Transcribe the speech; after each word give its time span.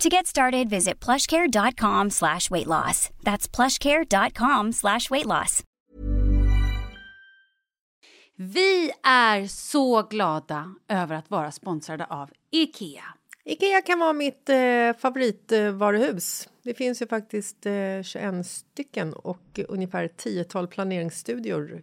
To 0.00 0.08
get 0.08 0.26
started, 0.26 0.70
visit 0.70 1.04
plushcare.com 1.04 2.10
slash 2.10 2.50
weight 2.50 2.66
loss. 2.66 3.10
That's 3.22 3.56
plushcare.com 3.56 4.72
slash 4.72 5.10
weight 5.10 5.26
loss. 5.26 5.62
Vi 8.36 8.90
är 9.02 9.46
så 9.46 10.02
glada 10.02 10.74
över 10.88 11.14
att 11.14 11.30
vara 11.30 11.52
sponsrade 11.52 12.04
av 12.04 12.30
IKEA. 12.50 13.04
Ikea 13.44 13.82
kan 13.82 13.98
vara 13.98 14.12
mitt 14.12 14.48
eh, 14.48 14.92
favoritvaruhus. 14.98 16.48
det 16.62 16.74
finns 16.74 17.02
ju 17.02 17.06
faktiskt 17.06 17.66
eh, 17.66 18.02
21 18.02 18.46
stycken 18.46 19.12
och 19.12 19.60
ungefär 19.68 20.08
10-tal 20.08 20.66
planeringsstudior 20.66 21.82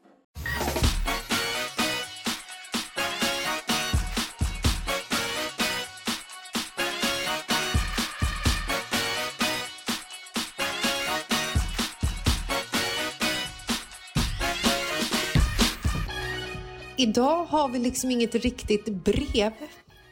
Idag 17.01 17.45
har 17.45 17.69
vi 17.69 17.79
liksom 17.79 18.11
inget 18.11 18.35
riktigt 18.35 18.85
brev 18.85 19.51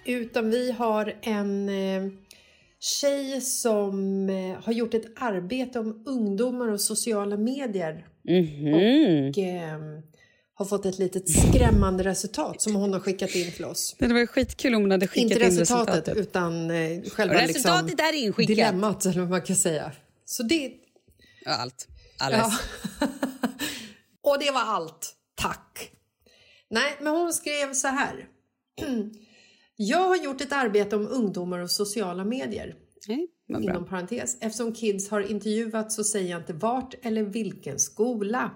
utan 0.06 0.50
vi 0.50 0.72
har 0.72 1.16
en 1.22 1.70
eh, 1.70 2.12
tjej 2.80 3.42
som 3.42 4.30
eh, 4.30 4.64
har 4.64 4.74
gjort 4.74 4.94
ett 4.94 5.06
arbete 5.16 5.80
om 5.80 6.04
ungdomar 6.06 6.68
och 6.68 6.82
sociala 6.82 7.38
medier 7.38 8.06
och 8.74 9.38
eh, 9.38 9.80
har 10.54 10.66
fått 10.66 10.86
ett 10.86 11.00
litet 11.00 11.30
skrämmande 11.30 12.04
resultat 12.04 12.62
som 12.62 12.76
hon 12.76 12.94
har 12.94 13.00
skickat 13.00 13.36
in 13.36 13.52
till 13.52 13.66
oss. 13.66 13.96
Det 14.00 14.08
var 14.08 14.26
skitkul 14.26 14.76
om 14.76 14.82
hon 14.82 14.92
hade 14.92 15.08
skickat 15.08 15.32
Inte 15.32 15.36
in 15.36 15.42
resultatet, 15.42 15.96
resultatet. 15.96 16.18
utan 16.18 16.72
eh, 16.72 17.02
själva 17.10 17.36
Och 17.36 17.42
resultatet 17.42 17.90
liksom, 17.90 18.06
är 18.06 18.14
inskickat. 18.14 18.48
dilemmat 18.48 19.06
eller 19.06 19.20
vad 19.20 19.30
man 19.30 19.42
kan 19.42 19.56
säga. 19.56 19.92
Så 20.26 20.44
det, 20.44 20.72
Ja, 21.46 21.52
allt. 21.52 21.88
Alles. 22.20 22.38
Ja. 22.40 22.52
och 24.32 24.40
det 24.40 24.52
var 24.52 24.62
allt. 24.62 25.16
Tack. 25.36 25.92
Nej, 26.70 26.98
men 27.02 27.16
hon 27.16 27.34
skrev 27.34 27.74
så 27.74 27.88
här. 27.88 28.28
Jag 29.76 30.08
har 30.08 30.16
gjort 30.16 30.42
ett 30.42 30.54
arbete 30.54 30.96
om 30.96 31.08
ungdomar 31.08 31.60
och 31.60 31.72
sociala 31.72 32.26
medier. 32.26 32.76
Nej. 33.08 33.28
Inom 33.48 33.86
parentes. 33.86 34.38
Eftersom 34.42 34.74
kids 34.74 35.10
har 35.10 35.22
intervjuats 35.22 35.96
så 35.96 36.04
säger 36.04 36.30
jag 36.30 36.42
inte 36.42 36.54
vart 36.54 36.96
eller 37.02 37.24
vilken 37.24 37.80
skola. 37.80 38.52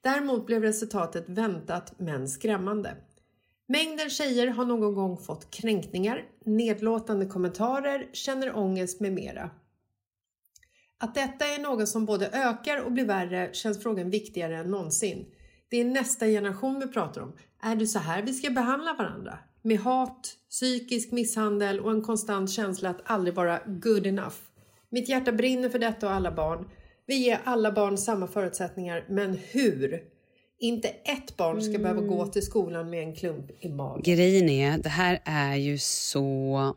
Däremot 0.00 0.46
blev 0.46 0.62
resultatet 0.62 1.28
väntat 1.28 1.94
men 1.98 2.28
skrämmande. 2.28 2.96
Mängden 3.68 4.10
tjejer 4.10 4.46
har 4.46 4.64
någon 4.64 4.94
gång 4.94 5.16
fått 5.16 5.50
kränkningar, 5.50 6.24
nedlåtande 6.44 7.26
kommentarer, 7.26 8.08
känner 8.12 8.56
ångest 8.56 9.00
med 9.00 9.12
mera. 9.12 9.50
Att 10.98 11.14
detta 11.14 11.46
är 11.46 11.58
något 11.58 11.88
som 11.88 12.06
både 12.06 12.28
ökar 12.28 12.84
och 12.84 12.92
blir 12.92 13.04
värre 13.04 13.50
känns 13.52 13.82
frågan 13.82 14.10
viktigare 14.10 14.58
än 14.58 14.70
någonsin. 14.70 15.26
Det 15.68 15.76
är 15.76 15.84
nästa 15.84 16.26
generation 16.26 16.80
vi 16.80 16.86
pratar 16.86 17.20
om. 17.20 17.32
Är 17.62 17.76
det 17.76 17.86
så 17.86 17.98
här 17.98 18.22
vi 18.22 18.32
ska 18.32 18.50
behandla 18.50 18.94
varandra? 18.94 19.38
Med 19.62 19.78
hat, 19.78 20.36
psykisk 20.50 21.12
misshandel 21.12 21.80
och 21.80 21.90
en 21.90 22.02
konstant 22.02 22.50
känsla 22.50 22.90
att 22.90 23.00
aldrig 23.04 23.34
vara 23.34 23.60
good 23.66 24.06
enough. 24.06 24.36
Mitt 24.90 25.08
hjärta 25.08 25.32
brinner 25.32 25.68
för 25.68 25.78
detta 25.78 26.06
och 26.06 26.12
alla 26.12 26.32
barn. 26.32 26.68
Vi 27.06 27.14
ger 27.14 27.40
alla 27.44 27.72
barn 27.72 27.98
samma 27.98 28.26
förutsättningar, 28.26 29.04
men 29.08 29.38
hur? 29.50 30.02
Inte 30.60 30.88
ett 30.88 31.36
barn 31.36 31.62
ska 31.62 31.78
behöva 31.78 32.00
gå 32.00 32.26
till 32.26 32.42
skolan 32.42 32.90
med 32.90 33.02
en 33.02 33.14
klump 33.14 33.50
i 33.60 33.68
magen. 33.68 34.02
Grejen 34.02 34.48
är, 34.48 34.78
det 34.78 34.88
här 34.88 35.20
är 35.24 35.56
ju 35.56 35.78
så 35.78 36.76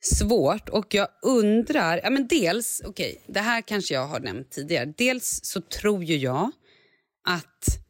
svårt 0.00 0.68
och 0.68 0.94
jag 0.94 1.08
undrar... 1.22 2.00
Ja, 2.02 2.10
men 2.10 2.26
dels, 2.26 2.82
okej, 2.84 3.20
det 3.26 3.40
här 3.40 3.60
kanske 3.60 3.94
jag 3.94 4.06
har 4.06 4.20
nämnt 4.20 4.50
tidigare. 4.50 4.92
Dels 4.96 5.40
så 5.42 5.60
tror 5.60 6.04
ju 6.04 6.16
jag 6.16 6.50
att 7.28 7.83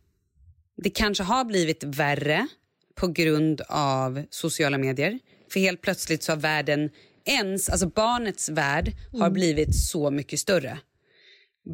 det 0.85 0.91
kanske 0.91 1.25
har 1.25 1.45
blivit 1.45 1.85
värre 1.85 2.49
på 2.95 3.07
grund 3.09 3.61
av 3.69 4.25
sociala 4.31 4.79
medier. 4.79 5.19
För 5.53 5.61
helt 5.61 5.81
plötsligt 5.81 6.23
så 6.23 6.33
har 6.33 6.37
världen 6.37 6.91
ens, 7.25 7.69
alltså 7.69 7.87
barnets 7.87 8.49
värld 8.49 8.93
har 9.13 9.19
Mm. 9.19 9.33
blivit 9.33 9.77
så 9.77 10.11
mycket 10.11 10.41
större. 10.41 10.79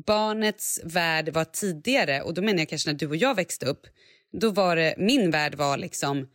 Barnets 0.07 0.81
värld 0.85 1.29
var 1.29 1.45
tidigare, 1.45 2.23
och 2.23 2.35
då 2.35 2.43
menar 2.43 2.59
jag 2.59 2.69
kanske 2.69 2.93
när 2.93 2.99
du 2.99 3.07
och 3.07 3.17
jag 3.17 3.35
växte 3.35 3.67
upp, 3.67 3.87
då 4.33 4.51
var 4.51 4.77
det, 4.77 4.95
min 4.99 5.31
värld 5.31 5.55
var 5.55 5.77
liksom 5.77 6.29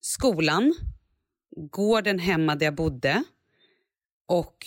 skolan, 0.00 0.74
gården 1.56 2.18
hemma 2.18 2.54
där 2.56 2.66
jag 2.66 2.74
bodde 2.74 3.22
och 4.28 4.66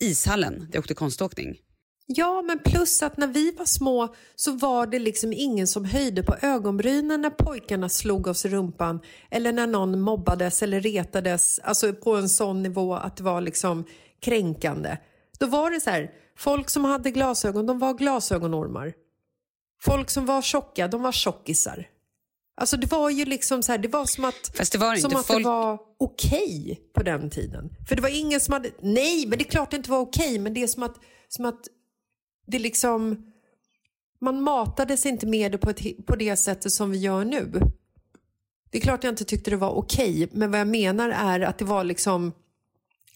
ishallen 0.00 0.58
där 0.58 0.68
jag 0.72 0.80
åkte 0.80 0.94
konståkning. 0.94 1.60
Ja, 2.06 2.42
men 2.42 2.58
plus 2.58 3.02
att 3.02 3.16
när 3.16 3.26
vi 3.26 3.50
var 3.50 3.64
små 3.64 4.14
så 4.34 4.52
var 4.52 4.86
det 4.86 4.98
liksom 4.98 5.32
ingen 5.32 5.66
som 5.66 5.84
höjde 5.84 6.22
på 6.22 6.36
ögonbrynen 6.42 7.20
när 7.20 7.30
pojkarna 7.30 7.88
slog 7.88 8.26
oss 8.26 8.44
i 8.44 8.48
rumpan 8.48 9.00
eller 9.30 9.52
när 9.52 9.66
någon 9.66 10.00
mobbades 10.00 10.62
eller 10.62 10.80
retades, 10.80 11.58
alltså 11.58 11.92
på 11.92 12.16
en 12.16 12.28
sån 12.28 12.62
nivå 12.62 12.94
att 12.94 13.16
det 13.16 13.22
var 13.22 13.40
liksom 13.40 13.84
kränkande. 14.20 14.96
Då 15.38 15.46
var 15.46 15.70
det 15.70 15.80
så 15.80 15.90
här, 15.90 16.10
folk 16.38 16.70
som 16.70 16.84
hade 16.84 17.10
glasögon, 17.10 17.66
de 17.66 17.78
var 17.78 17.94
glasögonormar. 17.94 18.92
Folk 19.82 20.10
som 20.10 20.26
var 20.26 20.42
tjocka, 20.42 20.88
de 20.88 21.02
var 21.02 21.12
tjockisar. 21.12 21.88
Alltså 22.56 22.76
det 22.76 22.92
var 22.92 23.10
ju 23.10 23.24
liksom 23.24 23.62
så 23.62 23.72
här, 23.72 23.78
det 23.78 23.88
var 23.88 24.04
som 24.04 24.24
att, 24.24 24.52
Fast 24.56 24.72
det 24.72 24.78
var 24.78 24.96
som 24.96 25.16
att 25.16 25.26
Folk- 25.26 25.38
det 25.38 25.44
var 25.48 25.78
okej 25.98 26.80
på 26.94 27.02
den 27.02 27.30
tiden. 27.30 27.70
För 27.88 27.96
det 27.96 28.02
var 28.02 28.20
ingen 28.20 28.40
som 28.40 28.52
hade, 28.52 28.70
nej 28.80 29.26
men 29.26 29.38
det 29.38 29.44
är 29.44 29.50
klart 29.50 29.70
det 29.70 29.76
inte 29.76 29.90
var 29.90 29.98
okej 29.98 30.38
men 30.38 30.54
det 30.54 30.62
är 30.62 30.66
som 30.66 30.82
att, 30.82 30.96
som 31.28 31.44
att 31.44 31.60
det 32.46 32.58
liksom, 32.58 33.32
man 34.20 34.42
matades 34.42 35.06
inte 35.06 35.26
med 35.26 35.52
det 35.52 35.58
på, 35.58 35.70
ett, 35.70 36.06
på 36.06 36.16
det 36.16 36.36
sättet 36.36 36.72
som 36.72 36.90
vi 36.90 36.98
gör 36.98 37.24
nu. 37.24 37.52
Det 38.70 38.78
är 38.78 38.82
klart 38.82 39.04
jag 39.04 39.12
inte 39.12 39.24
tyckte 39.24 39.50
det 39.50 39.56
var 39.56 39.70
okej 39.70 40.28
men 40.32 40.50
vad 40.50 40.60
jag 40.60 40.68
menar 40.68 41.10
är 41.10 41.40
att 41.40 41.58
det 41.58 41.64
var 41.64 41.84
liksom 41.84 42.32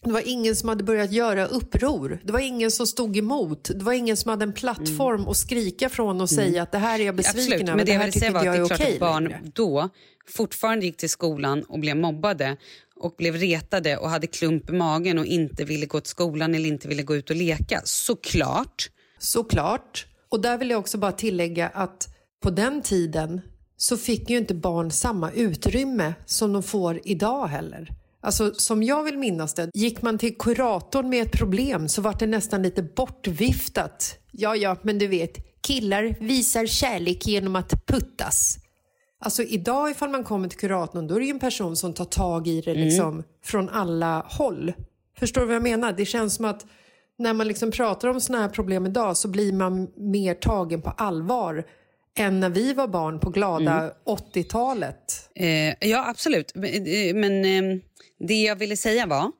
det 0.03 0.11
var 0.11 0.23
ingen 0.25 0.55
som 0.55 0.69
hade 0.69 0.83
börjat 0.83 1.11
göra 1.11 1.45
uppror. 1.45 2.19
Det 2.23 2.31
var 2.31 2.39
ingen 2.39 2.71
som 2.71 2.87
stod 2.87 3.17
emot. 3.17 3.69
Det 3.75 3.83
var 3.83 3.93
ingen 3.93 4.17
som 4.17 4.29
hade 4.29 4.43
en 4.43 4.53
plattform 4.53 5.27
att 5.27 5.37
skrika 5.37 5.89
från 5.89 6.21
och 6.21 6.29
säga 6.29 6.63
att 6.63 6.71
det 6.71 6.77
här 6.77 6.99
är 6.99 7.05
jag 7.05 7.15
besviken 7.15 7.39
Absolut, 7.39 7.69
över. 7.69 7.75
men 7.75 7.77
det 7.77 7.83
det 7.85 7.91
jag 7.91 7.99
här 7.99 8.05
vill 8.05 8.13
tycker 8.13 8.27
säga 8.27 8.39
var 8.39 8.45
jag 8.45 8.61
att 8.63 8.69
det 8.69 8.73
är 8.73 8.77
klart 8.77 8.93
att 8.93 8.99
barn 8.99 9.23
längre. 9.23 9.41
då 9.53 9.89
fortfarande 10.27 10.85
gick 10.85 10.97
till 10.97 11.09
skolan 11.09 11.63
och 11.63 11.79
blev 11.79 11.97
mobbade 11.97 12.57
och 12.95 13.15
blev 13.17 13.35
retade 13.35 13.97
och 13.97 14.09
hade 14.09 14.27
klump 14.27 14.69
i 14.69 14.73
magen 14.73 15.19
och 15.19 15.25
inte 15.25 15.63
ville 15.63 15.85
gå 15.85 15.99
till 15.99 16.09
skolan 16.09 16.55
eller 16.55 16.69
inte 16.69 16.87
ville 16.87 17.03
gå 17.03 17.15
ut 17.15 17.29
och 17.29 17.35
leka. 17.35 17.81
Såklart. 17.83 18.89
Såklart. 19.19 20.05
Och 20.29 20.41
där 20.41 20.57
vill 20.57 20.69
jag 20.69 20.79
också 20.79 20.97
bara 20.97 21.11
tillägga 21.11 21.67
att 21.67 22.07
på 22.43 22.49
den 22.49 22.81
tiden 22.81 23.41
så 23.77 23.97
fick 23.97 24.29
ju 24.29 24.37
inte 24.37 24.53
barn 24.53 24.91
samma 24.91 25.31
utrymme 25.31 26.13
som 26.25 26.53
de 26.53 26.63
får 26.63 26.99
idag 27.03 27.47
heller. 27.47 27.89
Alltså 28.21 28.53
som 28.53 28.83
jag 28.83 29.03
vill 29.03 29.17
minnas 29.17 29.53
det, 29.53 29.69
gick 29.73 30.01
man 30.01 30.17
till 30.17 30.37
kuratorn 30.37 31.09
med 31.09 31.21
ett 31.21 31.31
problem 31.31 31.89
så 31.89 32.01
var 32.01 32.15
det 32.19 32.27
nästan 32.27 32.63
lite 32.63 32.83
bortviftat. 32.83 34.15
Ja, 34.31 34.55
ja, 34.55 34.77
men 34.81 34.99
du 34.99 35.07
vet, 35.07 35.61
killar 35.61 36.15
visar 36.19 36.65
kärlek 36.65 37.27
genom 37.27 37.55
att 37.55 37.85
puttas. 37.85 38.57
Alltså 39.21 39.43
idag 39.43 39.91
ifall 39.91 40.09
man 40.09 40.23
kommer 40.23 40.47
till 40.47 40.59
kuratorn 40.59 41.07
då 41.07 41.15
är 41.15 41.19
det 41.19 41.25
ju 41.25 41.31
en 41.31 41.39
person 41.39 41.75
som 41.75 41.93
tar 41.93 42.05
tag 42.05 42.47
i 42.47 42.61
det 42.61 42.73
liksom 42.73 43.23
från 43.43 43.69
alla 43.69 44.25
håll. 44.29 44.73
Förstår 45.19 45.41
du 45.41 45.47
vad 45.47 45.55
jag 45.55 45.63
menar? 45.63 45.93
Det 45.93 46.05
känns 46.05 46.35
som 46.35 46.45
att 46.45 46.65
när 47.19 47.33
man 47.33 47.47
liksom 47.47 47.71
pratar 47.71 48.07
om 48.07 48.21
såna 48.21 48.41
här 48.41 48.49
problem 48.49 48.85
idag 48.85 49.17
så 49.17 49.27
blir 49.27 49.53
man 49.53 49.91
mer 49.95 50.33
tagen 50.33 50.81
på 50.81 50.89
allvar 50.89 51.65
än 52.17 52.39
när 52.39 52.49
vi 52.49 52.73
var 52.73 52.87
barn 52.87 53.19
på 53.19 53.29
glada 53.29 53.91
80-talet. 54.05 55.29
Eh, 55.35 55.89
ja, 55.89 56.09
absolut. 56.09 56.55
Men, 56.55 56.73
eh, 56.73 57.15
men 57.15 57.45
eh, 57.45 57.79
det 58.19 58.41
jag 58.41 58.55
ville 58.55 58.77
säga 58.77 59.05
var 59.05 59.31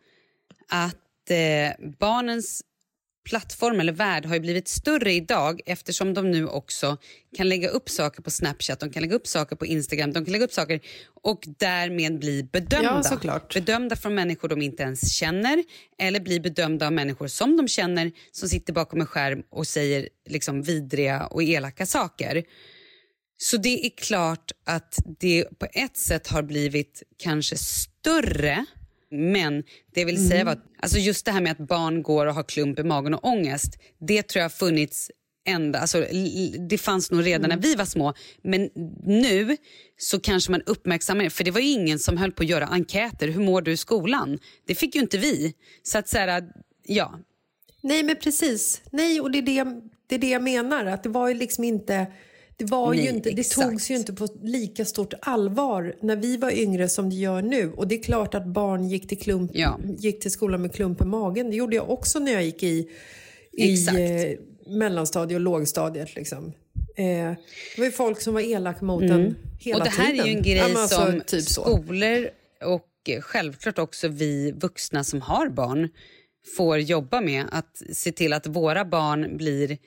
att 0.70 1.30
eh, 1.30 1.88
barnens 2.00 2.62
plattform 3.30 3.80
eller 3.80 3.94
värld 3.94 4.26
har 4.26 4.34
ju 4.34 4.40
blivit 4.40 4.68
större 4.68 5.14
idag 5.14 5.62
eftersom 5.66 6.14
de 6.14 6.32
nu 6.32 6.48
också 6.48 6.98
kan 7.38 7.50
lägga 7.50 7.70
upp 7.70 7.90
saker 7.90 8.22
på 8.22 8.32
Snapchat, 8.32 8.80
de 8.80 8.90
kan 8.90 9.02
lägga 9.02 9.16
upp 9.16 9.28
saker 9.28 9.56
på 9.56 9.66
Instagram, 9.66 10.14
de 10.14 10.26
kan 10.26 10.32
lägga 10.32 10.46
upp 10.46 10.54
saker 10.54 10.80
och 11.24 11.44
därmed 11.58 12.20
bli 12.20 12.44
bedömda. 12.44 12.84
Ja, 12.84 13.04
såklart. 13.04 13.54
Bedömda 13.54 13.96
från 13.96 14.16
människor 14.16 14.48
de 14.48 14.62
inte 14.62 14.84
ens 14.84 15.14
känner 15.14 15.64
eller 16.00 16.20
bli 16.20 16.40
bedömda 16.40 16.86
av 16.86 16.94
människor 16.94 17.28
som 17.28 17.58
de 17.58 17.68
känner 17.68 18.12
som 18.32 18.50
sitter 18.50 18.74
bakom 18.74 19.02
en 19.02 19.08
skärm 19.08 19.44
och 19.50 19.68
säger 19.68 20.10
liksom 20.30 20.62
vidriga 20.62 21.26
och 21.26 21.44
elaka 21.44 21.86
saker. 21.86 22.44
Så 23.38 23.58
det 23.58 23.86
är 23.86 23.90
klart 23.90 24.52
att 24.66 24.96
det 25.20 25.60
på 25.60 25.68
ett 25.74 25.98
sätt 25.98 26.28
har 26.28 26.44
blivit 26.44 27.04
kanske 27.18 27.58
större 27.58 28.66
men 29.12 29.64
det 29.94 30.06
vill 30.06 30.30
säga 30.30 30.46
var 30.46 30.52
att 30.52 30.66
alltså 30.80 30.98
just 30.98 31.26
det 31.26 31.32
här 31.32 31.42
med 31.42 31.52
att 31.52 31.68
barn 31.68 32.04
går 32.04 32.26
och 32.26 32.34
har 32.34 32.44
klump 32.44 32.80
i 32.80 32.84
magen 32.84 33.14
och 33.14 33.26
ångest, 33.26 33.78
det 34.00 34.24
tror 34.24 34.40
jag 34.40 34.46
har 34.46 34.50
funnits 34.50 35.12
ända, 35.46 35.80
alltså, 35.80 36.06
det 36.70 36.78
fanns 36.78 37.12
nog 37.12 37.26
redan 37.26 37.50
när 37.50 37.58
vi 37.58 37.76
var 37.76 37.86
små. 37.86 38.14
Men 38.44 38.70
nu 39.04 39.58
så 39.98 40.20
kanske 40.20 40.52
man 40.52 40.62
uppmärksammar 40.66 41.24
det, 41.24 41.30
för 41.30 41.44
det 41.44 41.52
var 41.52 41.60
ju 41.60 41.68
ingen 41.68 42.00
som 42.00 42.18
höll 42.18 42.32
på 42.32 42.44
att 42.44 42.50
göra 42.50 42.66
enkäter. 42.68 43.28
Hur 43.28 43.42
mår 43.42 43.62
du 43.62 43.72
i 43.72 43.78
skolan? 43.78 44.40
Det 44.68 44.76
fick 44.76 44.96
ju 44.96 45.02
inte 45.02 45.18
vi. 45.18 45.54
Så 45.84 45.98
att 45.98 46.10
så 46.10 46.18
här, 46.18 46.44
ja, 46.86 47.20
Nej 47.82 48.04
men 48.04 48.16
precis, 48.16 48.82
nej 48.92 49.22
och 49.22 49.32
det 49.32 49.38
är 49.38 49.42
det, 49.42 49.82
det 50.08 50.16
är 50.16 50.20
det 50.20 50.30
jag 50.30 50.44
menar 50.44 50.86
att 50.86 51.04
det 51.04 51.10
var 51.10 51.28
ju 51.28 51.34
liksom 51.34 51.64
inte 51.64 52.08
det, 52.60 52.66
var 52.66 52.94
ju 52.94 53.00
Nej, 53.00 53.10
inte, 53.16 53.30
det 53.32 53.42
exakt. 53.42 53.70
togs 53.70 53.92
ju 53.92 53.96
inte 53.96 54.14
på 54.14 54.28
lika 54.44 54.86
stort 54.86 55.14
allvar 55.22 55.96
när 56.02 56.16
vi 56.16 56.38
var 56.38 56.52
yngre 56.52 56.90
som 56.90 57.10
det 57.10 57.16
gör 57.16 57.42
nu. 57.42 57.72
Och 57.72 57.88
det 57.88 57.96
är 57.96 58.04
klart 58.04 58.36
att 58.36 58.46
barn 58.46 58.90
gick 58.90 59.08
till, 59.08 59.18
klump, 59.20 59.52
Ja. 59.54 59.80
gick 59.98 60.20
till 60.22 60.32
skolan 60.32 60.62
med 60.62 60.74
klump 60.74 61.02
i 61.02 61.06
magen. 61.06 61.50
Det 61.50 61.56
gjorde 61.56 61.76
jag 61.76 61.90
också 61.90 62.20
när 62.20 62.32
jag 62.32 62.44
gick 62.44 62.64
i, 62.64 62.90
i 63.52 63.88
eh, 63.88 64.38
mellanstadiet 64.74 65.36
och 65.38 65.42
lågstadiet. 65.42 66.16
Liksom. 66.16 66.46
Eh, 66.96 67.06
det 67.06 67.38
var 67.78 67.86
ju 67.86 67.92
folk 67.92 68.22
som 68.22 68.34
var 68.34 68.42
elaka 68.42 68.86
mot 68.86 69.04
en 69.04 69.10
hela 69.60 69.76
Mm. 69.76 69.78
och 69.80 69.84
det 69.84 69.90
här 69.90 70.12
tiden. 70.12 70.26
är 70.26 70.30
ju 70.30 70.36
en 70.38 70.44
grej 70.44 70.56
Ja, 70.74 70.82
alltså, 70.82 70.96
som 70.96 71.22
typ 71.22 71.44
så. 71.44 71.62
skolor 71.62 72.30
och 72.66 73.10
eh, 73.10 73.22
självklart 73.22 73.80
också 73.80 74.08
vi 74.08 74.52
vuxna 74.52 75.04
som 75.04 75.22
har 75.22 75.50
barn 75.50 75.90
får 76.58 76.80
jobba 76.80 77.22
med. 77.22 77.46
Att 77.52 77.82
se 77.94 78.12
till 78.12 78.34
att 78.34 78.48
våra 78.48 78.86
barn 78.86 79.38
blir 79.38 79.78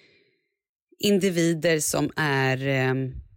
individer 1.02 1.80
som 1.80 2.10
är 2.16 2.68
eh, 2.68 2.94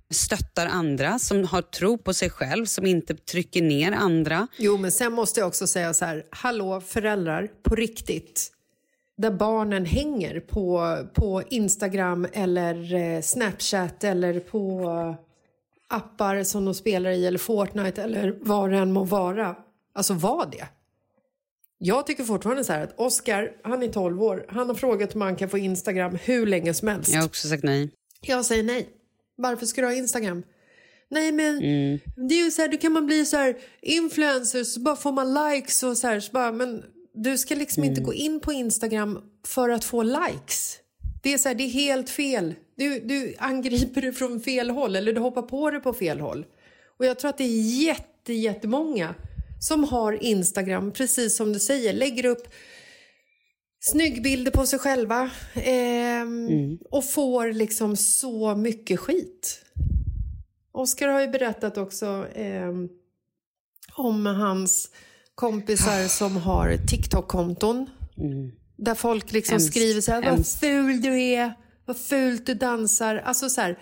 stöttar 0.10 0.66
andra, 0.68 1.20
som 1.20 1.46
har 1.46 1.62
tro 1.62 1.98
på 1.98 2.14
sig 2.14 2.30
själv, 2.30 2.66
som 2.66 2.86
inte 2.86 3.16
trycker 3.16 3.62
ner 3.62 3.92
andra. 3.92 4.48
Jo, 4.58 4.78
men 4.78 4.92
sen 4.92 5.14
måste 5.14 5.40
jag 5.40 5.48
också 5.48 5.68
säga 5.68 5.94
så 5.94 6.06
här, 6.06 6.26
hallå 6.30 6.82
föräldrar, 6.82 7.50
på 7.64 7.76
riktigt. 7.76 8.52
Där 9.18 9.32
barnen 9.32 9.86
hänger 9.86 10.40
på, 10.40 10.98
på 11.14 11.44
Instagram 11.50 12.28
eller 12.34 12.94
eh, 12.94 13.22
Snapchat 13.22 14.04
eller 14.04 14.40
på 14.40 14.90
appar 15.88 16.44
som 16.44 16.66
de 16.66 16.74
spelar 16.74 17.10
i 17.10 17.26
eller 17.26 17.40
Fortnite 17.40 18.04
eller 18.04 18.36
vad 18.42 18.72
det 18.72 18.78
än 18.78 18.94
må 18.94 19.04
vara. 19.04 19.56
Alltså 19.94 20.14
var 20.14 20.50
det. 20.52 20.68
Jag 21.78 22.08
tycker 22.08 22.24
fortfarande 22.24 22.64
så 22.64 22.74
här 22.74 22.84
att 22.84 23.00
Oscar, 23.00 23.52
han 23.64 23.84
är 23.84 23.88
12 23.88 24.24
år, 24.24 24.46
han 24.50 24.68
har 24.68 24.76
frågat 24.76 25.16
om 25.16 25.22
han 25.22 25.36
kan 25.36 25.50
få 25.50 25.58
Instagram 25.58 26.18
hur 26.24 26.46
länge 26.46 26.74
som 26.74 26.88
helst. 26.88 27.10
Jag 27.14 27.20
har 27.20 27.26
också 27.26 27.48
sagt 27.48 27.64
nej. 27.64 27.92
Jag 28.22 28.46
säger 28.46 28.64
nej. 28.64 28.90
Varför 29.38 29.66
ska 29.66 29.82
du 29.82 29.88
ha 29.88 29.94
Instagram? 29.94 30.44
Nej 31.10 31.32
men 31.32 31.60
det 32.30 32.36
är 32.36 32.46
ju 32.46 32.52
så 32.52 32.62
här, 32.62 32.70
då 32.70 32.78
kan 32.78 32.92
man 32.92 33.06
bli 33.06 33.26
så 33.26 33.38
här 33.38 33.58
influencer 33.82 34.64
så 34.64 34.80
bara 34.80 34.96
får 34.96 35.12
man 35.12 35.34
likes 35.34 35.84
och 35.84 35.98
så 35.98 36.08
här. 36.08 36.20
Så 36.20 36.32
bara, 36.32 36.52
men 36.52 36.84
du 37.14 37.38
ska 37.38 37.56
liksom 37.56 37.84
inte 37.84 38.02
gå 38.02 38.14
in 38.14 38.40
på 38.40 38.54
Instagram 38.54 39.20
för 39.48 39.70
att 39.70 39.84
få 39.84 40.04
likes. 40.04 40.80
Det 41.24 41.34
är 41.34 41.38
så 41.38 41.48
här, 41.48 41.56
det 41.56 41.64
är 41.64 41.70
helt 41.70 42.10
fel. 42.10 42.56
Du, 42.78 43.00
du 43.00 43.36
angriper 43.38 44.02
det 44.02 44.14
från 44.14 44.40
fel 44.40 44.70
håll 44.70 44.96
eller 44.96 45.14
du 45.14 45.22
hoppar 45.22 45.42
på 45.42 45.72
det 45.72 45.80
på 45.80 45.94
fel 45.94 46.20
håll. 46.20 46.46
Och 47.00 47.06
jag 47.06 47.20
tror 47.20 47.30
att 47.30 47.38
det 47.38 47.44
är 47.44 47.82
jätte, 47.84 48.34
jättemånga 48.34 49.16
som 49.68 49.84
har 49.84 50.24
Instagram, 50.24 50.92
precis 50.92 51.38
som 51.38 51.54
du 51.54 51.60
säger, 51.60 51.94
lägger 51.94 52.26
upp 52.26 52.48
snyggbilder 53.80 54.52
på 54.52 54.66
sig 54.66 54.80
själva 54.80 55.32
ehm, 55.54 56.78
och 56.92 57.10
får 57.10 57.54
liksom 57.54 57.96
så 57.96 58.56
mycket 58.56 59.00
skit. 59.00 59.62
Oskar 60.72 61.08
har 61.08 61.22
ju 61.22 61.28
berättat 61.28 61.78
också 61.78 62.28
ehm, 62.36 62.90
om 63.96 64.26
hans 64.26 64.90
kompisar 65.36 66.08
som 66.08 66.38
har 66.38 66.78
TikTok-konton. 66.88 67.90
Där 68.78 68.96
folk 68.96 69.32
liksom 69.32 69.54
Hemskt, 69.54 69.72
skriver 69.72 70.02
så 70.02 70.12
här, 70.12 70.32
vad 70.32 70.48
ful 70.48 71.02
du 71.02 71.22
är, 71.22 71.54
vad 71.86 71.98
fult 71.98 72.46
du 72.46 72.54
dansar. 72.54 73.16
Alltså 73.16 73.50
så 73.50 73.62
här, 73.62 73.80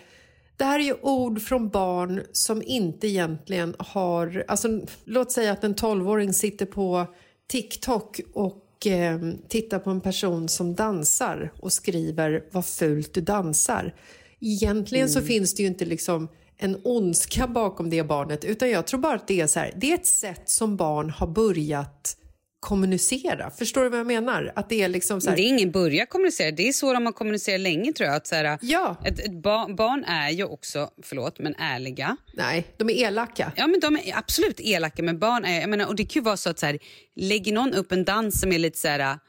det 0.64 0.68
här 0.68 0.80
är 0.80 0.84
ju 0.84 0.96
ord 1.02 1.42
från 1.42 1.70
barn 1.70 2.24
som 2.32 2.62
inte 2.62 3.08
egentligen 3.08 3.76
har... 3.80 4.44
Alltså, 4.48 4.82
låt 5.06 5.32
säga 5.32 5.52
att 5.52 5.64
en 5.64 5.76
12-åring 5.76 6.34
sitter 6.34 6.66
på 6.66 7.06
TikTok 7.48 8.22
och 8.34 8.88
eh, 8.88 9.20
tittar 9.48 9.80
på 9.80 9.90
en 9.90 10.02
person 10.02 10.50
som 10.50 10.76
dansar 10.76 11.52
och 11.60 11.74
skriver 11.74 12.44
vad 12.52 12.66
fult 12.66 13.14
du 13.14 13.22
dansar. 13.22 13.96
Egentligen 14.40 15.10
så 15.10 15.22
finns 15.22 15.56
det 15.56 15.64
ju 15.64 15.68
inte 15.68 15.86
liksom 15.86 16.28
en 16.58 16.78
ondska 16.84 17.48
bakom 17.48 17.90
det 17.90 18.04
barnet 18.04 18.46
utan 18.46 18.70
jag 18.70 18.88
tror 18.88 19.00
bara 19.00 19.16
att 19.16 19.28
det 19.28 19.42
är 19.42 19.48
så 19.48 19.60
här, 19.60 19.74
det 19.76 19.92
är 19.92 19.96
ett 19.96 20.08
sätt 20.08 20.50
som 20.50 20.76
barn 20.78 21.10
har 21.10 21.28
börjat 21.28 22.18
kommunicera. 22.64 23.52
Förstår 23.52 23.84
du 23.84 23.90
vad 23.90 24.00
jag 24.00 24.08
menar? 24.08 24.52
Att 24.56 24.70
det 24.70 24.82
är 24.82 24.88
liksom 24.88 25.22
så 25.22 25.30
här... 25.30 25.38
Det 25.38 25.42
är 25.42 25.48
ingen 25.48 25.72
börja 25.72 26.06
kommunicera, 26.06 26.52
det 26.52 26.68
är 26.68 26.74
så 26.74 26.94
de 26.94 27.06
har 27.06 27.14
kommunicerat 27.14 27.62
länge 27.62 27.94
tror 27.94 28.08
jag. 28.08 28.16
Att 28.16 28.28
så 28.28 28.36
här, 28.36 28.58
ja. 28.62 28.98
ett, 29.06 29.20
ett 29.20 29.32
ba 29.32 29.68
barn 29.74 30.04
är 30.04 30.30
ju 30.30 30.44
också, 30.44 30.90
förlåt, 31.04 31.40
men 31.40 31.56
ärliga. 31.56 32.18
Nej, 32.34 32.68
de 32.78 32.90
är 32.90 32.94
elaka. 32.94 33.52
Ja, 33.56 33.68
men 33.68 33.80
de 33.80 33.96
är 33.96 34.18
absolut 34.18 34.60
elaka, 34.60 35.04
men 35.04 35.20
barn 35.20 35.46
är, 35.46 35.62
jag 35.62 35.70
menar, 35.70 35.88
och 35.88 35.96
det 35.96 36.06
kan 36.06 36.20
ju 36.22 36.24
vara 36.24 36.38
så 36.38 36.50
att 36.50 36.60
så 36.60 36.66
här, 36.66 36.80
lägger 37.16 37.54
någon 37.54 37.74
upp 37.74 37.92
en 37.92 38.04
dans 38.06 38.40
som 38.40 38.52
är 38.52 38.60
lite 38.60 38.80
så 38.80 38.88
här, 38.88 39.20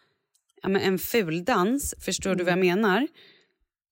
ja, 0.63 0.69
men 0.69 0.83
en 0.83 0.99
ful 0.99 1.45
dans, 1.45 1.95
förstår 2.01 2.31
mm. 2.31 2.39
du 2.39 2.45
vad 2.45 2.53
jag 2.53 2.59
Mm. 2.59 2.81
menar? 2.81 3.09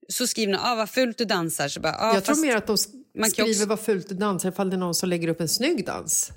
Så 0.08 0.26
skriver 0.26 0.52
någon, 0.52 0.61
ah, 0.64 0.75
vad 0.75 0.90
fult 0.90 1.18
du 1.18 1.25
dansar. 1.25 1.68
Så 1.68 1.80
bara, 1.80 1.96
ah, 1.99 2.14
jag 2.14 2.25
tror 2.25 2.37
mer 2.37 2.56
att 2.56 2.66
de 2.66 2.76
man 3.18 3.30
skriver 3.30 3.50
också... 3.50 3.66
vad 3.66 3.80
fult 3.80 4.08
du 4.08 4.14
dansar 4.14 4.49
ifall 4.49 4.70
det 4.70 4.76
är 4.76 4.78
någon 4.78 4.94
som 4.94 5.08
lägger 5.08 5.28
upp 5.28 5.40
en 5.40 5.49
snygg 5.49 5.87
dans. 5.87 6.32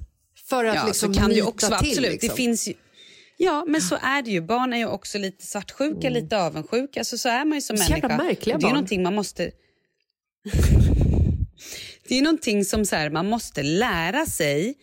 För 0.50 0.66
att 0.66 0.76
ja, 0.76 0.86
liksom 0.86 1.14
så 1.14 1.20
kan 1.20 1.30
det 1.30 1.42
också 1.42 1.70
vara, 1.70 1.80
till. 1.80 1.90
absolut. 1.90 2.12
Liksom. 2.12 2.30
Det 2.30 2.36
finns 2.36 2.68
ju... 2.68 2.74
Ja, 3.38 3.66
men 3.68 3.82
så 3.82 3.96
är 4.02 4.22
det 4.22 4.32
ju. 4.32 4.42
Barn 4.42 4.74
är 4.74 4.78
ju 4.78 4.86
också 4.88 5.18
lite 5.18 5.46
svartsjuka, 5.46 6.08
Mm. 6.08 6.14
lite 6.14 6.38
avundsjuka. 6.42 7.00
Alltså, 7.00 7.18
så 7.18 7.30
är 7.30 7.46
man 7.46 7.58
ju 7.58 7.62
som 7.62 7.78
Så 7.78 7.84
människa. 7.90 8.08
jävla 8.08 8.24
märkliga 8.24 8.58
det 8.58 8.60
är 8.62 8.64
barn. 8.64 8.74
någonting 8.74 9.04
man 9.04 9.16
måste... 9.16 9.52
det 12.08 12.18
är 12.18 12.22
någonting 12.22 12.66
som 12.66 12.86
så 12.86 12.96
här, 12.96 13.10
man 13.10 13.30
måste 13.30 13.64
lära 13.64 14.26
sig. 14.26 14.76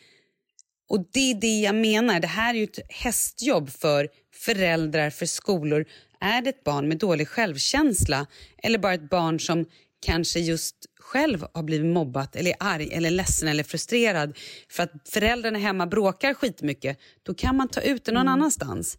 Och 0.88 1.04
det 1.12 1.30
är 1.30 1.35
det 1.35 1.61
jag 1.61 1.75
menar. 1.75 2.21
Det 2.21 2.26
här 2.26 2.54
är 2.54 2.59
ju 2.59 2.64
ett 2.64 2.78
hästjobb 2.88 3.71
för 3.71 4.09
föräldrar, 4.35 5.11
för 5.11 5.26
skolor. 5.26 5.85
Är 6.21 6.42
det 6.42 6.50
ett 6.50 6.64
barn 6.64 6.88
med 6.88 6.99
dålig 6.99 7.28
självkänsla 7.28 8.26
eller 8.62 8.78
bara 8.78 8.94
ett 8.94 9.11
barn 9.11 9.40
som 9.40 9.66
kanske 10.06 10.40
just 10.40 10.76
själv 11.02 11.47
har 11.54 11.62
blivit 11.62 11.92
mobbat 11.92 12.37
eller 12.37 12.50
är 12.50 12.56
arg 12.61 12.88
eller 12.92 13.11
ledsen 13.11 13.49
eller 13.49 13.64
frustrerad 13.64 14.38
för 14.71 14.82
att 14.82 14.92
föräldrarna 15.09 15.59
hemma 15.59 15.87
bråkar 15.87 16.35
skitmycket, 16.35 16.99
då 17.23 17.35
kan 17.35 17.56
man 17.56 17.68
ta 17.68 17.80
ut 17.80 18.04
det 18.04 18.12
någon 18.12 18.28
annanstans. 18.28 18.99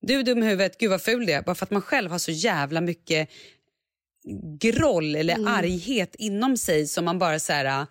Du 0.00 0.14
är 0.14 0.22
dum 0.22 0.42
i 0.42 0.46
huvudet, 0.46 0.78
gud 0.78 0.90
vad 0.90 1.02
ful 1.02 1.26
det 1.26 1.32
är, 1.32 1.42
bara 1.42 1.54
för 1.54 1.66
att 1.66 1.70
man 1.70 1.82
själv 1.82 2.10
har 2.10 2.18
så 2.18 2.30
jävla 2.30 2.80
mycket 2.80 3.28
groll 4.60 5.16
eller 5.16 5.48
arghet 5.48 6.14
inom 6.18 6.56
sig 6.56 6.86
som 6.86 7.04
man 7.04 7.18
bara 7.18 7.38
så 7.38 7.52
här... 7.52 7.86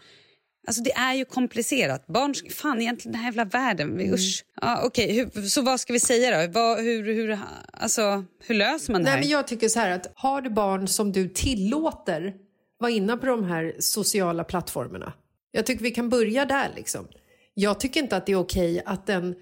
Alltså 0.68 0.84
det 0.84 0.92
är 0.92 1.14
ju 1.14 1.26
komplicerat. 1.26 2.08
Barn, 2.08 2.34
fan 2.50 2.82
egentligen 2.82 3.12
den 3.12 3.22
här 3.22 3.28
jävla 3.28 3.46
världen, 3.46 3.98
vi, 3.98 4.12
usch. 4.12 4.44
Ja, 4.62 4.82
Okej, 4.86 5.14
hur- 5.14 5.42
så 5.42 5.62
vad 5.62 5.80
ska 5.80 5.94
vi 5.94 6.00
säga 6.00 6.42
då? 6.48 6.52
Vad, 6.60 6.80
hur, 6.80 7.14
hur, 7.14 7.40
alltså, 7.74 8.26
hur 8.44 8.56
löser 8.56 8.94
man 8.94 9.04
det 9.04 9.10
här? 9.10 9.16
Nej, 9.16 9.26
men 9.26 9.32
jag 9.32 9.48
tycker 9.48 9.70
så 9.70 9.80
här 9.80 9.90
att 9.90 10.12
har 10.16 10.42
du 10.42 10.50
barn 10.50 10.88
som 10.88 11.12
du 11.12 11.30
tillåter 11.30 12.34
vara 12.78 12.92
inne 12.92 13.18
på 13.18 13.26
de 13.26 13.44
här 13.44 13.76
sociala 13.80 14.44
plattformarna. 14.44 15.14
Jag 15.52 15.66
tycker 15.66 15.84
vi 15.84 15.92
kan 15.92 16.10
börja 16.10 16.46
där 16.46 16.72
liksom. 16.76 17.08
Jag 17.54 17.80
tycker 17.80 18.00
inte 18.00 18.18
att 18.18 18.26
det 18.26 18.32
är 18.32 18.40
okej 18.40 18.82
att 18.86 19.10
en 19.10 19.36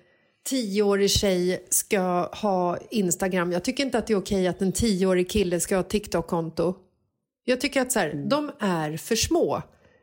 tioårig 0.46 1.10
tjej 1.10 1.66
ska 1.70 2.30
ha 2.34 2.78
Instagram. 2.92 3.52
Jag 3.52 3.63
tycker 3.63 3.84
inte 3.86 3.98
att 3.98 4.08
det 4.08 4.13
är 4.13 4.18
okej 4.18 4.48
att 4.48 4.62
en 4.62 4.72
tioårig 4.72 5.30
kille 5.30 5.60
ska 5.60 5.75
ha 5.75 5.84
TikTok-konto. 5.84 6.75
Jag 7.44 7.62
tycker 7.62 7.82
att 7.82 7.92
så 7.92 8.00
här, 8.00 8.13
de 8.30 8.52
är 8.60 8.98
för 8.98 9.16
små. 9.16 9.62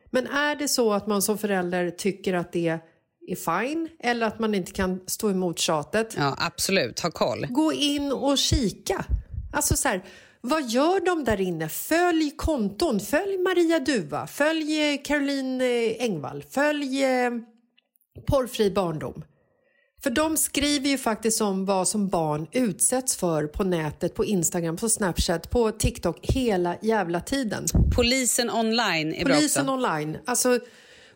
Men 0.09 0.27
är 0.27 0.55
det 0.55 0.67
så 0.67 0.93
att 0.93 1.07
man 1.07 1.21
som 1.21 1.37
förälder 1.37 1.89
tycker 1.89 2.33
att 2.33 2.51
det 2.51 2.79
är 3.27 3.35
fine 3.35 3.89
eller 3.99 4.27
att 4.27 4.39
man 4.39 4.55
inte 4.55 4.71
kan 4.71 5.01
stå 5.07 5.29
emot 5.29 5.59
tjatet 5.59 6.15
Ja, 6.17 6.35
absolut. 6.37 6.99
Ha 6.99 7.11
koll. 7.11 7.47
gå 7.49 7.73
in 7.73 8.11
och 8.11 8.37
kika. 8.37 9.05
Alltså 9.53 9.75
så 9.75 9.87
här, 9.87 10.03
vad 10.41 10.69
gör 10.69 11.05
de 11.05 11.23
där 11.23 11.41
inne? 11.41 11.69
Följ 11.69 12.31
konton. 12.31 12.99
Följ 12.99 13.37
Maria 13.37 13.79
Duva. 13.79 14.27
Följ 14.27 14.93
eh, 14.93 15.01
Caroline 15.03 15.61
eh, 15.61 16.05
Engvall. 16.05 16.43
Följ 16.49 17.03
eh, 17.03 17.31
Porrfri 18.27 18.71
barndom. 18.71 19.23
För 20.03 20.09
de 20.09 20.37
skriver 20.37 20.89
ju 20.89 20.97
faktiskt 20.97 21.41
om 21.41 21.65
vad 21.65 21.87
som 21.87 22.09
barn 22.09 22.47
utsätts 22.51 23.15
för 23.15 23.47
på 23.47 23.63
nätet, 23.63 24.15
på 24.15 24.25
Instagram, 24.25 24.77
på 24.77 24.89
Snapchat, 24.89 25.49
på 25.49 25.71
TikTok 25.71 26.17
hela 26.21 26.77
jävla 26.81 27.19
tiden. 27.19 27.65
Polisen 27.95 28.49
online 28.49 29.13
är 29.13 29.25
Polisen 29.25 29.65
bra 29.65 29.73
också. 29.75 29.87
online. 29.87 30.17
Alltså, 30.25 30.59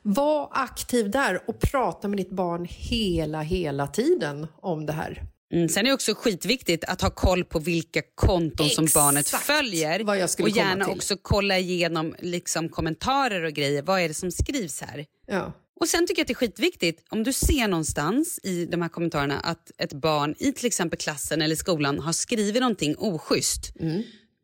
var 0.01 0.49
aktiv 0.51 1.11
där 1.11 1.41
och 1.47 1.59
prata 1.59 2.07
med 2.07 2.17
ditt 2.17 2.31
barn 2.31 2.67
hela, 2.69 3.41
hela 3.41 3.87
tiden 3.87 4.47
om 4.61 4.85
det 4.85 4.93
här. 4.93 5.23
Mm, 5.55 5.69
sen 5.69 5.85
är 5.85 5.89
det 5.89 5.93
också 5.93 6.15
skitviktigt 6.15 6.83
att 6.83 7.01
ha 7.01 7.09
koll 7.09 7.43
på 7.43 7.59
vilka 7.59 8.01
konton 8.15 8.69
som 8.69 8.83
Exakt 8.85 9.05
barnet 9.05 9.27
följer. 9.29 10.09
och 10.43 10.49
gärna 10.49 10.87
också 10.87 11.17
kolla 11.21 11.57
igenom 11.57 12.15
liksom, 12.19 12.69
kommentarer 12.69 13.43
och 13.43 13.53
grejer. 13.53 13.81
Vad 13.81 14.01
är 14.01 14.07
det 14.07 14.13
som 14.13 14.31
skrivs 14.31 14.81
här? 14.81 15.05
Ja. 15.27 15.53
Och 15.79 15.87
sen 15.87 16.07
tycker 16.07 16.19
jag 16.19 16.23
att 16.23 16.27
det 16.27 16.33
är 16.33 16.35
skitviktigt 16.35 17.03
om 17.09 17.23
du 17.23 17.33
ser 17.33 17.67
någonstans 17.67 18.39
i 18.43 18.65
de 18.65 18.81
här 18.81 18.89
kommentarerna 18.89 19.39
att 19.39 19.71
ett 19.77 19.93
barn 19.93 20.35
i 20.39 20.51
till 20.51 20.65
exempel 20.65 20.99
klassen 20.99 21.41
eller 21.41 21.55
skolan 21.55 21.99
har 21.99 22.13
skrivit 22.13 22.61
någonting 22.61 22.95
oschysst. 22.97 23.73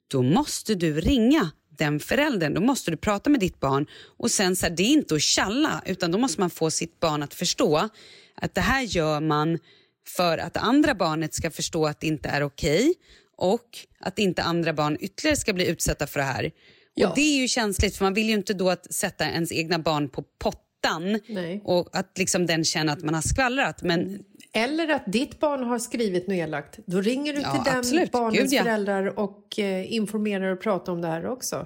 Då 0.08 0.22
måste 0.22 0.76
du 0.76 1.02
ringa 1.02 1.52
den 1.78 2.00
föräldern. 2.00 2.54
Då 2.54 2.62
måste 2.62 2.92
du 2.92 2.98
prata 2.98 3.30
med 3.30 3.40
ditt 3.40 3.60
barn. 3.60 3.88
Och 4.18 4.32
sen 4.32 4.56
så 4.56 4.66
här, 4.66 4.76
Det 4.76 4.84
är 4.84 4.88
inte 4.88 5.16
att 5.16 5.22
tjalla 5.22 5.82
utan 5.86 6.12
då 6.12 6.18
måste 6.18 6.40
man 6.40 6.50
få 6.50 6.72
sitt 6.72 7.00
barn 7.00 7.24
att 7.24 7.34
förstå 7.34 7.90
att 8.36 8.56
det 8.56 8.62
här 8.62 8.82
gör 8.82 9.20
man 9.20 9.60
för 10.08 10.38
att 10.38 10.58
andra 10.58 10.96
barnet 10.96 11.34
ska 11.34 11.52
förstå 11.52 11.86
att 11.86 12.00
det 12.00 12.08
inte 12.08 12.30
är 12.30 12.44
okej 12.44 12.94
och 13.38 13.78
att 14.00 14.20
inte 14.20 14.44
andra 14.44 14.74
barn 14.74 14.98
ytterligare 15.00 15.38
ska 15.38 15.54
bli 15.54 15.68
utsatta 15.68 16.08
för 16.08 16.20
det 16.20 16.26
här. 16.26 16.52
Ja. 16.94 17.10
Och 17.10 17.16
Det 17.16 17.22
är 17.22 17.42
ju 17.42 17.48
känsligt 17.48 17.96
för 17.96 18.06
man 18.06 18.14
vill 18.14 18.28
ju 18.28 18.34
inte 18.34 18.54
då 18.54 18.70
att 18.70 18.94
sätta 18.94 19.26
ens 19.26 19.52
egna 19.52 19.80
barn 19.80 20.10
på 20.10 20.24
pottan 20.40 21.20
Nej. 21.30 21.62
och 21.66 21.90
att 21.98 22.18
liksom 22.18 22.46
den 22.46 22.64
känner 22.64 22.94
att 22.94 23.04
man 23.04 23.14
har 23.14 23.22
skvallrat. 23.22 23.84
Men 23.84 24.24
Eller 24.54 24.90
att 24.90 25.04
ditt 25.12 25.40
barn 25.40 25.64
har 25.64 25.80
skrivit 25.80 26.28
något 26.28 26.36
elakt. 26.36 26.80
Då 26.86 27.02
ringer 27.02 27.34
du 27.34 27.42
Ja, 27.42 27.52
till 27.54 27.64
den 27.72 27.80
absolut. 27.80 28.12
barnens 28.12 28.52
Gud, 28.52 28.54
ja. 28.54 28.64
föräldrar 28.64 29.20
och 29.20 29.60
eh, 29.60 29.94
informerar 29.94 30.52
och 30.54 30.62
pratar 30.62 30.94
om 30.94 31.02
det 31.02 31.08
här 31.08 31.26
också. 31.26 31.66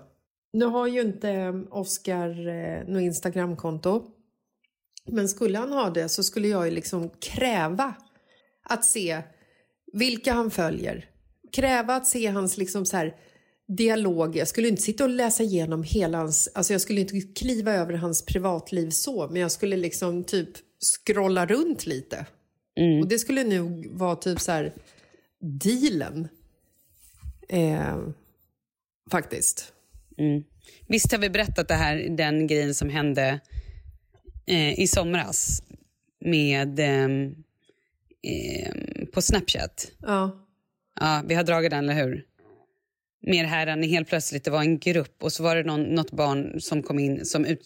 Nu 0.53 0.65
har 0.65 0.87
ju 0.87 1.01
inte 1.01 1.29
eh, 1.29 1.53
Oscar 1.71 2.47
eh, 2.47 2.87
något 2.87 3.01
Instagramkonto. 3.01 4.05
Men 5.07 5.29
skulle 5.29 5.57
han 5.57 5.71
ha 5.71 5.89
det 5.89 6.09
så 6.09 6.23
skulle 6.23 6.47
jag 6.47 6.65
ju 6.65 6.71
liksom 6.71 7.09
kräva 7.09 7.93
att 8.65 8.85
se 8.85 9.21
vilka 9.93 10.33
han 10.33 10.51
följer. 10.51 11.09
Kräva 11.51 11.95
att 11.95 12.07
se 12.07 12.27
hans 12.27 12.57
liksom 12.57 12.85
så 12.85 12.97
här 12.97 13.15
dialog. 13.67 14.35
Jag 14.35 14.47
skulle 14.47 14.67
inte 14.67 14.81
sitta 14.81 15.03
och 15.03 15.09
läsa 15.09 15.43
igenom 15.43 15.83
hela 15.83 16.17
hans... 16.17 16.49
Alltså 16.55 16.73
jag 16.73 16.81
skulle 16.81 17.01
inte 17.01 17.21
kliva 17.21 17.73
över 17.73 17.93
hans 17.93 18.25
privatliv 18.25 18.89
så, 18.89 19.27
men 19.27 19.41
jag 19.41 19.51
skulle 19.51 19.77
liksom 19.77 20.23
typ 20.23 20.49
scrolla 20.79 21.45
runt 21.45 21.85
lite. 21.85 22.25
Och 23.01 23.07
det 23.07 23.19
skulle 23.19 23.43
nog 23.43 23.87
vara 23.91 24.15
typ 24.15 24.39
så 24.39 24.51
här 24.51 24.73
dealen. 25.39 26.27
Eh, 27.49 27.97
faktiskt. 29.11 29.73
visst 30.87 31.11
har 31.11 31.19
vi 31.19 31.29
berättat 31.29 31.67
det 31.67 31.73
här, 31.73 31.97
den 32.09 32.47
grejen 32.47 32.75
som 32.75 32.89
hände 32.89 33.39
eh, 34.45 34.79
i 34.79 34.87
somras 34.87 35.63
med 36.19 36.79
ehm, 36.79 37.35
ehm, 38.25 39.07
på 39.13 39.21
Snapchat. 39.21 39.91
Ja. 40.01 40.41
Ja, 40.99 41.21
vi 41.27 41.35
har 41.35 41.43
dragit 41.43 41.71
den, 41.71 41.89
eller 41.89 42.03
hur? 42.03 42.23
Mer 43.27 43.45
här 43.45 43.67
än 43.67 43.83
helt 43.83 44.07
plötsligt, 44.07 44.43
det 44.43 44.51
var 44.51 44.59
en 44.61 44.79
grupp 44.79 45.23
och 45.23 45.33
så 45.33 45.43
var 45.43 45.55
det 45.55 45.63
någon, 45.63 45.81
något 45.83 46.11
barn 46.11 46.61
som 46.61 46.83
kom 46.83 46.99
in 46.99 47.25
som 47.25 47.45
ut, 47.45 47.61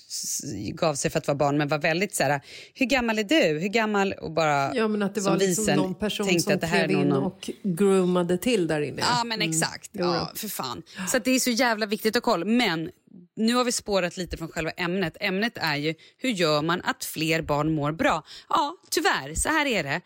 gav 0.74 0.96
sig 0.96 1.12
för 1.12 1.18
att 1.20 1.28
vara 1.28 1.38
barn 1.38 1.58
men 1.58 1.68
var 1.68 1.78
väldigt 1.78 2.16
så 2.16 2.24
här, 2.24 2.42
hur 2.74 2.86
gammal 2.86 3.20
är 3.20 3.24
du? 3.24 3.60
Hur 3.60 3.68
gammal? 3.68 4.14
Och 4.14 4.32
bara 4.32 4.76
ja, 4.76 4.88
men 4.88 5.04
att 5.04 5.16
det 5.16 5.22
som 5.22 5.32
var 5.34 5.40
liksom 5.40 5.66
visen 5.66 5.78
någon 5.78 5.96
person 5.96 6.26
tänkte 6.28 6.44
som 6.44 6.54
att 6.54 6.62
det 6.62 6.68
här 6.68 6.84
är 6.84 6.88
klev 6.88 7.00
in 7.02 7.08
någon- 7.08 7.24
och 7.24 7.50
groomade 7.64 8.38
till 8.38 8.68
där 8.68 8.82
inne. 8.82 9.02
Ja, 9.02 9.24
men 9.24 9.42
exakt. 9.42 9.90
Jo 9.94 10.06
då. 10.06 10.12
Ja, 10.14 10.32
för 10.36 10.48
fan. 10.48 10.84
Så 11.08 11.20
det 11.20 11.32
är 11.32 11.40
så 11.40 11.50
jävla 11.52 11.86
viktigt 11.86 12.16
att 12.16 12.24
kolla. 12.24 12.46
Men 12.46 12.90
nu 13.36 13.54
har 13.54 13.64
vi 13.64 13.72
spårat 13.72 14.18
lite 14.18 14.38
från 14.38 14.48
själva 14.48 14.72
ämnet. 14.72 15.18
Ämnet 15.20 15.54
är 15.56 15.76
ju 15.76 15.94
hur 16.18 16.30
gör 16.30 16.62
man 16.62 16.82
att 16.84 17.06
fler 17.06 17.42
barn 17.42 17.72
mår 17.76 17.92
bra? 17.92 18.24
Ja, 18.50 18.76
tyvärr, 18.90 19.36
så 19.36 19.50
här 19.50 19.66
är 19.66 19.84
det. 19.84 20.02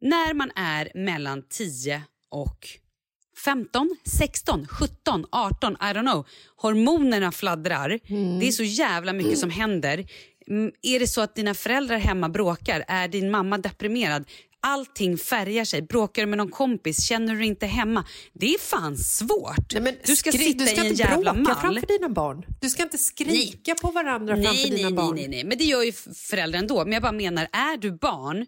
När 0.00 0.34
man 0.34 0.50
är 0.56 0.90
mellan 0.94 1.42
10 1.48 2.02
och 2.30 2.68
15, 3.44 3.96
16, 4.04 4.66
17, 4.68 5.26
18, 5.32 5.72
I 5.72 5.76
don't 5.76 6.00
know. 6.10 6.26
Hormonerna 6.56 7.32
fladdrar. 7.32 7.88
Det 8.40 8.48
är 8.48 8.52
så 8.52 8.62
jävla 8.64 9.12
mycket 9.12 9.38
som 9.38 9.50
händer. 9.50 10.06
Mm, 10.48 10.72
Är 10.82 11.00
det 11.00 11.06
så 11.06 11.20
att 11.20 11.34
dina 11.34 11.54
föräldrar 11.54 11.98
hemma 11.98 12.28
bråkar? 12.28 12.84
Är 12.88 13.08
din 13.08 13.30
mamma 13.30 13.58
deprimerad? 13.58 14.24
Allting 14.60 15.18
färgar 15.18 15.64
sig. 15.64 15.82
Bråkar 15.82 16.22
du 16.22 16.26
med 16.28 16.38
någon 16.38 16.50
kompis? 16.50 17.06
Känner 17.08 17.32
du 17.32 17.38
dig 17.38 17.46
inte 17.48 17.66
hemma? 17.66 18.04
Det 18.32 18.54
är 18.54 18.58
fan 18.58 18.96
svårt. 18.96 19.74
Nej, 19.80 20.00
du 20.06 20.16
ska 20.16 20.32
sitta 20.32 20.64
du 20.64 20.70
ska 20.70 20.76
i 20.76 20.78
en 20.80 20.86
inte 20.86 21.02
jävla 21.02 21.32
bråka 21.34 21.48
mall. 21.54 21.60
framför 21.60 21.86
dina 21.98 22.08
barn. 22.08 22.42
Du 22.60 22.68
ska 22.70 22.82
inte 22.82 22.98
skrika 22.98 23.74
på 23.74 23.90
varandra 23.90 24.34
framför 24.34 24.52
Nej, 24.52 24.70
dina 24.70 24.88
nej, 24.88 24.96
barn. 24.96 25.14
nej, 25.14 25.28
nej, 25.28 25.36
nej, 25.38 25.44
men 25.44 25.58
det 25.58 25.64
gör 25.64 25.82
ju 25.82 25.92
föräldrar 26.30 26.58
ändå. 26.58 26.84
Men 26.84 26.92
jag 26.92 27.02
bara 27.02 27.12
menar, 27.12 27.48
är 27.52 27.76
du 27.76 27.92
barn 27.92 28.46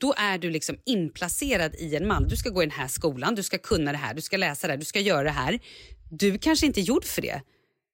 då 0.00 0.14
är 0.16 0.38
du 0.38 0.50
liksom 0.50 0.76
inplacerad 0.86 1.74
i 1.74 1.96
en 1.96 2.06
mall. 2.06 2.28
Du 2.28 2.36
ska 2.36 2.50
gå 2.50 2.62
i 2.62 2.66
den 2.66 2.78
här 2.78 2.88
skolan, 2.88 3.34
du 3.34 3.42
ska 3.42 3.58
kunna 3.58 3.92
det 3.92 3.98
här, 3.98 4.14
du 4.14 4.22
ska 4.22 4.36
läsa 4.36 4.66
det 4.66 4.72
här, 4.72 4.78
du 4.78 4.84
ska 4.84 5.00
göra 5.00 5.22
det 5.22 5.30
här. 5.30 5.60
Du 6.10 6.38
kanske 6.38 6.66
inte 6.66 6.80
är 6.80 6.82
gjord 6.82 7.04
för 7.04 7.22
det. 7.22 7.42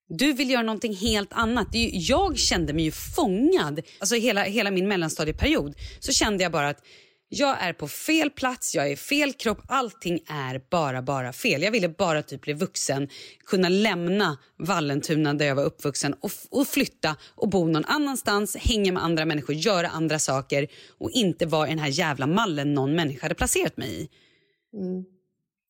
Du 0.09 0.33
vill 0.33 0.51
göra 0.51 0.63
någonting 0.63 0.95
helt 0.95 1.33
annat. 1.33 1.73
Det 1.73 1.79
är 1.79 1.91
ju, 1.91 1.99
jag 1.99 2.39
kände 2.39 2.73
mig 2.73 2.85
ju 2.85 2.91
fångad. 2.91 3.81
Alltså 3.99 4.15
hela, 4.15 4.43
hela 4.43 4.71
min 4.71 4.89
mellanstadieperiod 4.89 5.75
så 6.01 6.13
kände 6.13 6.43
jag 6.43 6.53
bara 6.53 6.69
att 6.69 6.83
jag 7.35 7.63
är 7.63 7.73
på 7.73 7.89
fel 7.89 8.31
plats, 8.31 8.75
jag 8.75 8.91
är 8.91 8.97
fel 8.97 9.33
kropp, 9.33 9.63
allting 9.69 10.21
är 10.29 10.61
bara, 10.71 11.03
bara 11.03 11.33
fel. 11.33 11.63
Jag 11.63 11.71
ville 11.71 11.89
bara 11.89 12.23
typ 12.23 12.41
bli 12.41 12.53
vuxen, 12.53 13.09
kunna 13.47 13.69
lämna 13.69 14.39
Vallentuna 14.59 15.35
där 15.35 15.47
jag 15.47 15.55
var 15.55 15.65
uppvuxen 15.65 16.15
och, 16.21 16.31
och 16.51 16.67
flytta 16.67 17.17
och 17.35 17.49
bo 17.49 17.67
någon 17.67 17.85
annanstans, 17.85 18.57
hänga 18.57 18.93
med 18.93 19.05
andra 19.05 19.25
människor, 19.25 19.55
göra 19.55 19.89
andra 19.89 20.19
saker 20.19 20.67
och 20.99 21.11
inte 21.11 21.47
vara 21.47 21.67
i 21.67 21.71
den 21.71 21.79
här 21.79 21.89
jävla 21.89 22.27
mallen 22.27 22.75
någon 22.75 22.95
människa 22.95 23.25
hade 23.25 23.35
placerat 23.35 23.77
mig 23.77 24.03
i. 24.03 24.09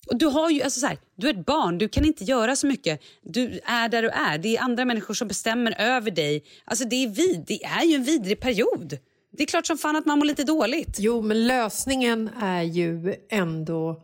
Och 0.07 0.19
du, 0.19 0.27
har 0.27 0.51
ju, 0.51 0.63
alltså 0.63 0.81
så 0.81 0.87
här, 0.87 0.99
du 1.17 1.29
är 1.29 1.35
ett 1.35 1.47
barn, 1.47 1.79
du 1.79 1.89
kan 1.89 2.05
inte 2.05 2.25
göra 2.25 2.57
så 2.57 2.67
mycket. 2.67 3.01
Du 3.23 3.61
är 3.65 3.89
där 3.89 4.03
du 4.03 4.09
är. 4.09 4.39
Det 4.39 4.57
är 4.57 4.63
andra 4.63 4.85
människor 4.85 5.15
som 5.15 5.29
bestämmer 5.29 5.81
över 5.81 6.11
dig. 6.11 6.45
Alltså 6.65 6.85
det, 6.85 6.97
är 6.97 7.09
vid, 7.09 7.45
det 7.47 7.65
är 7.65 7.85
ju 7.85 7.95
en 7.95 8.05
vidrig 8.05 8.41
period. 8.41 8.99
Det 9.37 9.43
är 9.43 9.47
klart 9.47 9.67
som 9.67 9.79
fan 9.79 9.97
att 9.97 10.07
man 10.07 10.19
mår 10.19 10.27
lite 10.27 10.45
dåligt. 10.45 10.97
Jo, 10.99 11.23
men 11.23 11.47
lösningen 11.47 12.31
är 12.41 12.63
ju 12.63 13.15
ändå 13.31 14.03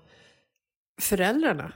föräldrarna. 1.01 1.73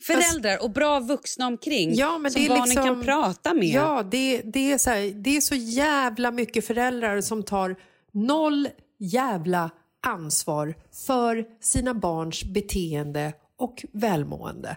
Föräldrar 0.00 0.62
och 0.62 0.70
bra 0.70 1.00
vuxna 1.00 1.46
omkring 1.46 1.94
Ja, 1.94 2.18
men 2.18 2.30
som 2.30 2.42
det 2.42 2.46
är 2.46 2.48
barnen 2.48 2.68
liksom, 2.68 2.84
kan 2.84 3.02
prata 3.02 3.54
med. 3.54 3.68
Ja, 3.68 4.02
det, 4.10 4.42
det, 4.44 4.72
är 4.72 4.78
så 4.78 4.90
här, 4.90 5.12
det 5.14 5.36
är 5.36 5.40
så 5.40 5.54
jävla 5.54 6.30
mycket 6.30 6.66
föräldrar 6.66 7.20
som 7.20 7.42
tar 7.42 7.76
noll 8.12 8.68
jävla 8.98 9.70
ansvar 10.06 10.74
för 11.06 11.44
sina 11.60 11.94
barns 11.94 12.44
beteende 12.44 13.32
och 13.56 13.84
välmående. 13.92 14.76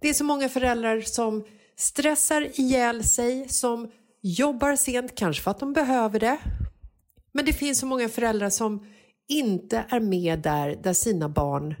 Det 0.00 0.08
är 0.08 0.14
så 0.14 0.24
många 0.24 0.48
föräldrar 0.48 1.00
som 1.00 1.44
stressar 1.76 2.60
ihjäl 2.60 3.04
sig, 3.04 3.48
som 3.48 3.90
jobbar 4.22 4.76
sent, 4.76 5.14
kanske 5.14 5.42
för 5.42 5.50
att 5.50 5.60
de 5.60 5.72
behöver 5.72 6.20
det. 6.20 6.38
Men 7.32 7.44
det 7.44 7.52
finns 7.52 7.78
så 7.78 7.86
många 7.86 8.08
föräldrar 8.08 8.50
som 8.50 8.86
inte 9.28 9.84
är 9.88 10.00
med 10.00 10.38
där, 10.38 10.76
där 10.82 10.92
sina 10.92 11.28
barn 11.28 11.74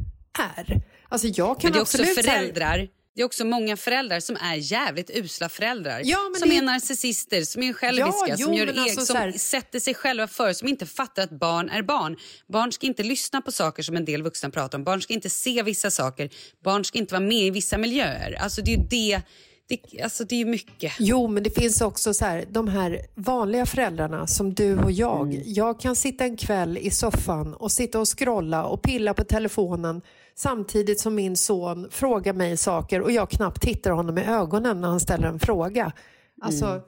är. 0.56 0.82
Alltså 1.08 1.26
jag 1.26 1.60
kan 1.60 1.70
Men 1.70 1.72
det 1.72 1.78
är 1.78 1.82
också 1.82 2.04
föräldrar. 2.04 2.88
Det 3.14 3.22
är 3.22 3.26
också 3.26 3.44
många 3.44 3.76
föräldrar 3.76 4.20
som 4.20 4.36
är 4.36 4.54
jävligt 4.54 5.10
usla 5.14 5.48
föräldrar. 5.48 6.00
Ja, 6.04 6.18
men 6.32 6.40
som 6.40 6.48
det- 6.48 6.56
är 6.56 6.62
narcissister, 6.62 7.42
som 7.42 7.62
är 7.62 7.72
själviska, 7.72 8.10
Ja, 8.28 8.34
jo, 8.38 8.46
som, 8.46 8.54
gör 8.54 8.66
eg- 8.66 8.78
alltså 8.78 9.06
som 9.06 9.16
här- 9.16 9.32
sätter 9.32 9.80
sig 9.80 9.94
själva 9.94 10.26
för, 10.28 10.52
som 10.52 10.68
inte 10.68 10.86
fattar 10.86 11.22
att 11.22 11.30
barn 11.30 11.68
är 11.70 11.82
barn. 11.82 12.16
Barn 12.48 12.72
ska 12.72 12.86
inte 12.86 13.02
lyssna 13.02 13.40
på 13.40 13.52
saker 13.52 13.82
som 13.82 13.96
en 13.96 14.04
del 14.04 14.22
vuxna 14.22 14.50
pratar 14.50 14.78
om. 14.78 14.84
Barn 14.84 15.02
ska 15.02 15.12
inte 15.14 15.30
se 15.30 15.62
vissa 15.62 15.90
saker. 15.90 16.30
Barn 16.64 16.84
ska 16.84 16.98
inte 16.98 17.14
vara 17.14 17.24
med 17.24 17.46
i 17.46 17.50
vissa 17.50 17.78
miljöer. 17.78 18.32
Alltså 18.40 18.62
det 18.62 18.72
är 18.72 18.76
ju 18.76 18.84
det. 18.90 19.20
Det 19.70 20.02
alltså 20.02 20.24
det 20.24 20.40
är 20.40 20.44
mycket. 20.44 20.92
Jo, 20.98 21.28
men 21.28 21.42
det 21.42 21.50
finns 21.50 21.80
också 21.80 22.14
så 22.14 22.24
här, 22.24 22.44
de 22.50 22.68
här 22.68 23.00
vanliga 23.14 23.66
föräldrarna 23.66 24.26
som 24.26 24.54
du 24.54 24.78
och 24.78 24.92
jag. 24.92 25.26
Mm. 25.34 25.42
Jag 25.46 25.80
kan 25.80 25.96
sitta 25.96 26.24
en 26.24 26.36
kväll 26.36 26.78
i 26.78 26.90
soffan 26.90 27.54
och 27.54 27.72
sitta 27.72 28.00
och 28.00 28.18
scrolla 28.18 28.64
och 28.64 28.82
pilla 28.82 29.14
på 29.14 29.24
telefonen 29.24 30.02
samtidigt 30.34 31.00
som 31.00 31.14
min 31.14 31.36
son 31.36 31.88
frågar 31.90 32.32
mig 32.32 32.56
saker 32.56 33.00
och 33.00 33.12
jag 33.12 33.30
knappt 33.30 33.60
tittar 33.62 33.90
honom 33.90 34.18
i 34.18 34.24
ögonen 34.24 34.80
när 34.80 34.88
han 34.88 35.00
ställer 35.00 35.28
en 35.28 35.38
fråga. 35.40 35.92
Alltså, 36.42 36.66
Mm. 36.66 36.80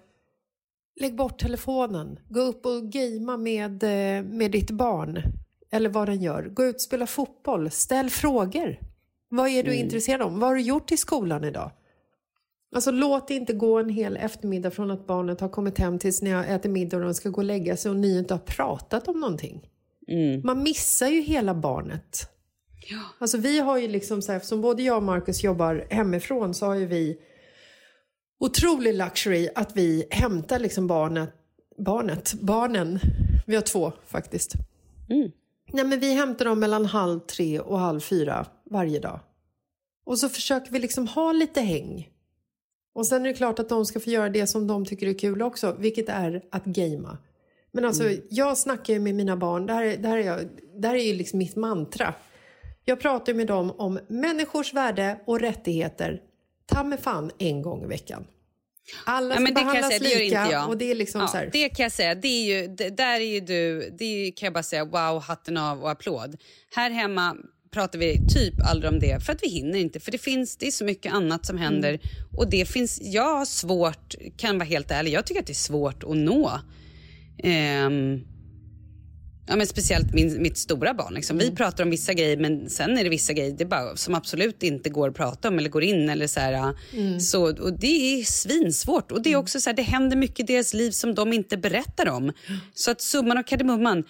lägg 1.01 1.17
bort 1.17 1.39
telefonen. 1.39 2.19
Gå 2.29 2.41
upp 2.41 2.67
och 2.67 2.83
gamea 2.93 3.37
med, 3.37 3.83
eh, 3.83 4.25
med 4.25 4.51
ditt 4.51 4.71
barn. 4.71 5.23
Eller 5.71 5.89
vad 5.91 6.09
den 6.09 6.23
gör. 6.23 6.43
Gå 6.43 6.65
ut 6.65 6.75
och 6.75 6.81
spela 6.81 7.07
fotboll. 7.07 7.71
Ställ 7.71 8.11
frågor. 8.11 8.79
Vad 9.29 9.49
är 9.49 9.62
du 9.62 9.71
Mm. 9.73 9.85
intresserad 9.85 10.23
av? 10.23 10.33
Vad 10.39 10.49
har 10.49 10.55
du 10.55 10.61
gjort 10.62 10.93
i 10.93 10.97
skolan 10.97 11.45
idag? 11.45 11.71
Alltså 12.75 12.91
låt 12.91 13.29
det 13.29 13.35
inte 13.35 13.52
gå 13.52 13.79
en 13.79 13.88
hel 13.88 14.17
eftermiddag 14.17 14.71
från 14.71 14.91
att 14.91 15.07
barnet 15.07 15.41
har 15.41 15.49
kommit 15.49 15.79
hem 15.79 15.99
tills 15.99 16.23
ni 16.23 16.31
har 16.31 16.45
ätit 16.45 16.71
middag 16.71 16.97
och 16.97 17.02
de 17.02 17.14
ska 17.14 17.29
gå 17.29 17.41
och 17.41 17.45
lägga 17.45 17.76
sig 17.76 17.91
och 17.91 17.97
ni 17.97 18.19
inte 18.19 18.35
har 18.35 18.38
pratat 18.38 19.09
om 19.09 19.21
någonting. 19.21 19.69
Man 20.45 20.62
missar 20.62 21.09
ju 21.09 21.21
hela 21.21 21.54
barnet. 21.54 22.28
Alltså 23.19 23.39
vi 23.39 23.58
har 23.61 23.78
ju 23.78 23.89
liksom 23.89 24.23
så 24.23 24.32
här, 24.32 24.37
eftersom 24.37 24.61
både 24.61 24.82
jag 24.82 24.97
och 24.97 25.02
Marcus 25.02 25.45
jobbar 25.45 25.87
hemifrån 25.91 26.54
så 26.54 26.67
har 26.67 26.75
ju 26.75 26.87
vi 26.87 27.19
otrolig 28.41 28.95
luxury 28.95 29.49
att 29.54 29.76
vi 29.76 30.06
hämtar 30.11 30.58
liksom 30.58 30.87
barnet, 30.87 31.30
barnet, 31.78 32.35
barnen, 32.35 32.99
vi 33.47 33.54
har 33.54 33.63
två 33.63 33.93
faktiskt. 34.06 34.52
Nej 35.73 35.85
men 35.85 36.00
vi 36.00 36.15
hämtar 36.15 36.45
dem 36.45 36.61
mellan 36.61 36.87
halv 36.87 37.21
tre 37.21 37.61
och 37.61 37.78
halv 37.78 38.00
fyra 38.00 38.47
varje 38.71 39.00
dag. 39.00 39.21
Och 40.04 40.19
så 40.19 40.28
försöker 40.28 40.73
vi 40.73 40.78
liksom 40.78 41.08
ha 41.08 41.32
lite 41.32 41.61
häng. 41.61 42.08
Och 42.95 43.07
sen 43.07 43.23
är 43.23 43.28
det 43.28 43.35
klart 43.35 43.59
att 43.59 43.69
de 43.69 43.87
ska 43.87 44.00
få 44.00 44.11
göra 44.11 44.28
det 44.28 44.47
som 44.47 44.67
de 44.67 44.87
tycker 44.87 45.07
är 45.07 45.19
kul 45.19 45.43
också, 45.43 45.76
vilket 45.78 46.09
är 46.09 46.43
att 46.50 46.65
gamea. 46.65 47.19
Men 47.73 47.85
alltså, 47.85 48.05
jag 48.31 48.59
snackar 48.59 48.95
ju 48.95 49.00
med 49.00 49.15
mina 49.15 49.37
barn, 49.37 49.67
det 49.67 49.73
här, 49.73 49.85
är- 49.85 49.97
det 49.97 50.09
här, 50.09 50.17
är, 50.19 50.23
jag, 50.26 50.41
det 50.76 50.89
här 50.89 50.95
är 50.95 51.02
ju 51.02 51.13
liksom 51.15 51.39
mitt 51.39 51.57
mantra. 51.57 52.15
Jag 52.85 53.00
pratar 53.00 53.35
med 53.35 53.47
dem 53.47 53.71
om 53.71 53.99
människors 54.09 54.75
värde 54.75 55.21
och 55.26 55.41
rättigheter, 55.41 56.21
ta 56.67 56.85
med 56.85 57.00
fan 57.00 57.31
en 57.39 57.63
gång 57.63 57.85
i 57.85 57.87
veckan. 57.87 58.25
Alla 59.07 59.35
Ja, 59.35 59.41
ska 59.41 59.45
jag 59.45 59.55
behandlas 59.55 59.87
säga, 59.89 59.99
det 60.00 60.09
gör 60.09 60.19
lika 60.19 60.41
inte 60.43 60.52
jag. 60.52 60.69
och 60.69 60.76
det 60.76 60.91
är 60.91 60.95
liksom 60.95 61.21
ja, 61.21 61.26
så 61.26 61.37
här. 61.37 61.50
Det 61.52 61.69
kan 61.69 61.83
jag 61.83 61.93
säga. 61.93 62.15
Det 62.15 62.28
är 62.28 62.45
ju, 62.63 62.67
det, 62.69 62.91
där 62.97 63.21
är 63.21 63.25
ju 63.35 63.41
du, 63.41 63.91
det 63.99 64.05
är, 64.05 64.25
ju- 64.26 64.33
kan 64.33 64.47
jag 64.47 64.52
bara 64.52 64.63
säga 64.63 64.85
wow, 64.85 65.21
hatten 65.23 65.57
av 65.57 65.83
och 65.83 65.91
applåd. 65.91 66.37
Här 66.75 66.91
hemma 66.91 67.37
pratar 67.73 67.99
vi 67.99 68.21
typ 68.28 68.54
aldrig 68.65 68.93
om 68.93 68.99
det 68.99 69.25
för 69.25 69.32
att 69.32 69.43
vi 69.43 69.49
hinner 69.49 69.78
inte. 69.78 70.00
För 70.00 70.13
det 70.13 70.19
finns, 70.19 70.56
det 70.56 70.67
är 70.67 70.71
så 70.71 70.85
mycket 70.85 71.13
annat 71.13 71.47
som 71.47 71.58
händer 71.58 71.89
Mm. 71.89 72.00
och 72.37 72.50
det 72.50 72.65
finns, 72.69 72.99
jag 73.02 73.39
har 73.39 73.45
svårt, 73.45 74.15
kan 74.37 74.58
vara 74.58 74.69
helt 74.69 74.91
ärlig, 74.91 75.13
jag 75.13 75.26
tycker 75.26 75.41
att 75.41 75.47
det 75.47 75.52
är 75.52 75.54
svårt 75.54 76.02
att 76.04 76.17
nå. 76.17 76.50
Ehm, 77.43 78.21
Ja, 79.47 79.56
men 79.56 79.67
speciellt 79.67 80.15
min, 80.15 80.43
mitt 80.43 80.56
stora 80.58 80.95
barn. 80.95 81.15
Liksom. 81.15 81.37
Mm. 81.37 81.50
Vi 81.50 81.56
pratar 81.56 81.85
om 81.85 81.91
vissa 81.91 82.13
grejer 82.15 82.37
men 82.37 82.71
sen 82.71 82.99
är 82.99 83.04
det 83.04 83.11
vissa 83.11 83.32
grejer 83.32 83.54
det 83.58 83.65
bara, 83.65 83.97
som 83.97 84.15
absolut 84.15 84.63
inte 84.63 84.91
går 84.91 85.08
att 85.08 85.15
prata 85.15 85.49
om 85.49 85.58
eller 85.58 85.69
går 85.69 85.82
in. 85.82 86.08
Eller 86.08 86.26
så 86.26 86.41
här, 86.41 86.75
Mm. 86.93 87.21
så, 87.21 87.43
och 87.63 87.78
det 87.78 88.21
är 88.21 88.25
svinsvårt. 88.25 89.13
Och 89.13 89.23
det 89.23 89.32
är 89.32 89.37
också 89.37 89.61
så 89.61 89.71
här, 89.71 89.76
det 89.76 89.82
händer 89.82 90.17
mycket 90.17 90.41
i 90.41 90.52
deras 90.52 90.75
liv 90.75 90.91
som 90.91 91.15
de 91.15 91.32
inte 91.32 91.56
berättar 91.56 92.08
om. 92.08 92.32
Så 92.75 92.91
att 92.91 93.00
summan 93.00 93.39
och 93.39 93.47
kardemumman, 93.47 94.04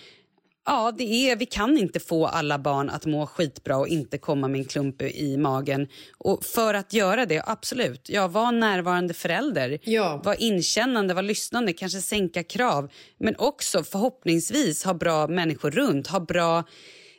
ja 0.67 0.93
det 0.99 1.31
är, 1.31 1.37
vi 1.37 1.47
kan 1.47 1.79
inte 1.79 2.01
få 2.01 2.27
alla 2.27 2.59
barn 2.59 2.91
att 2.91 3.07
må 3.07 3.27
skitbra 3.27 3.77
och 3.77 3.89
inte 3.89 4.19
komma 4.19 4.49
med 4.49 4.59
en 4.59 4.65
klump 4.65 5.03
i 5.03 5.37
magen. 5.37 5.89
Och 6.19 6.45
för 6.45 6.75
att 6.75 6.93
göra 6.93 7.27
det, 7.27 7.43
absolut, 7.47 8.09
ja, 8.09 8.29
var 8.29 8.53
närvarande 8.53 9.15
förälder. 9.15 9.79
Ja. 9.83 10.21
Var 10.25 10.43
inkännande, 10.43 11.15
var 11.15 11.23
lyssnande, 11.23 11.73
kanske 11.73 12.01
sänka 12.01 12.43
krav. 12.43 12.93
Men 13.19 13.37
också 13.39 13.85
förhoppningsvis 13.85 14.85
ha 14.85 14.95
bra 14.95 15.27
människor 15.27 15.71
runt, 15.71 16.07
ha 16.07 16.21
bra 16.21 16.65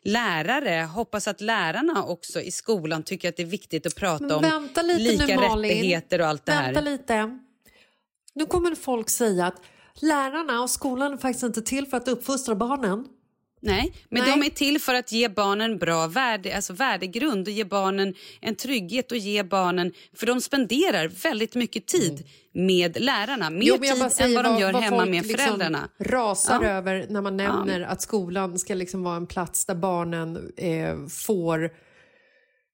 lärare. 0.04 0.84
Hoppas 0.84 1.28
att 1.28 1.42
lärarna 1.42 2.04
också 2.04 2.42
i 2.42 2.52
skolan 2.52 3.04
tycker 3.04 3.30
att 3.30 3.38
det 3.38 3.44
är 3.44 3.48
viktigt 3.48 3.86
att 3.86 3.96
prata 3.96 4.38
om 4.38 4.70
lika 4.84 5.26
nu, 5.26 5.36
rättigheter 5.36 6.22
och 6.22 6.28
allt 6.28 6.46
det 6.46 6.52
här. 6.52 6.74
Vänta 6.74 6.82
lite. 6.82 7.40
Nu 8.36 8.46
kommer 8.46 8.76
folk 8.76 9.10
säga 9.10 9.48
att 9.48 9.62
lärarna 10.02 10.62
och 10.62 10.70
skolan 10.70 11.14
är 11.14 11.18
faktiskt 11.18 11.44
inte 11.44 11.62
till 11.62 11.88
för 11.88 11.98
att 11.98 12.08
uppfostra 12.08 12.56
barnen. 12.56 13.06
Nej, 13.66 13.94
men 14.10 14.24
Nej. 14.24 14.32
de 14.40 14.46
är 14.46 14.50
till 14.50 14.80
för 14.80 14.94
att 14.94 15.12
ge 15.12 15.30
barnen 15.30 15.78
bra 15.78 16.08
värde, 16.08 16.56
alltså 16.56 16.74
värdegrund 16.74 17.48
och 17.48 17.54
ge 17.54 17.64
barnen 17.64 18.14
en 18.42 18.56
trygghet 18.56 19.12
och 19.12 19.18
ge 19.18 19.44
barnen... 19.44 19.92
För 20.16 20.26
de 20.26 20.42
spenderar 20.42 21.08
väldigt 21.08 21.56
mycket 21.56 21.86
tid 21.88 22.28
med 22.54 23.02
lärarna. 23.02 23.50
Mer 23.50 23.58
Mm. 23.58 23.68
Jo, 23.68 23.78
tid 23.78 24.26
än 24.26 24.34
vad 24.36 24.46
de 24.46 24.60
gör 24.60 24.74
vad 24.74 24.84
hemma 24.84 25.06
med 25.06 25.26
liksom 25.26 25.46
föräldrarna. 25.46 25.90
rasar 26.00 26.64
Ja. 26.64 26.70
över 26.70 27.06
när 27.10 27.22
man 27.22 27.38
nämner 27.38 27.82
att 27.82 28.02
skolan 28.02 28.60
ska 28.60 28.74
liksom 28.74 29.04
vara 29.04 29.16
en 29.16 29.28
plats 29.28 29.66
där 29.66 29.76
barnen 29.76 30.52
eh, 30.58 31.08
får 31.10 31.70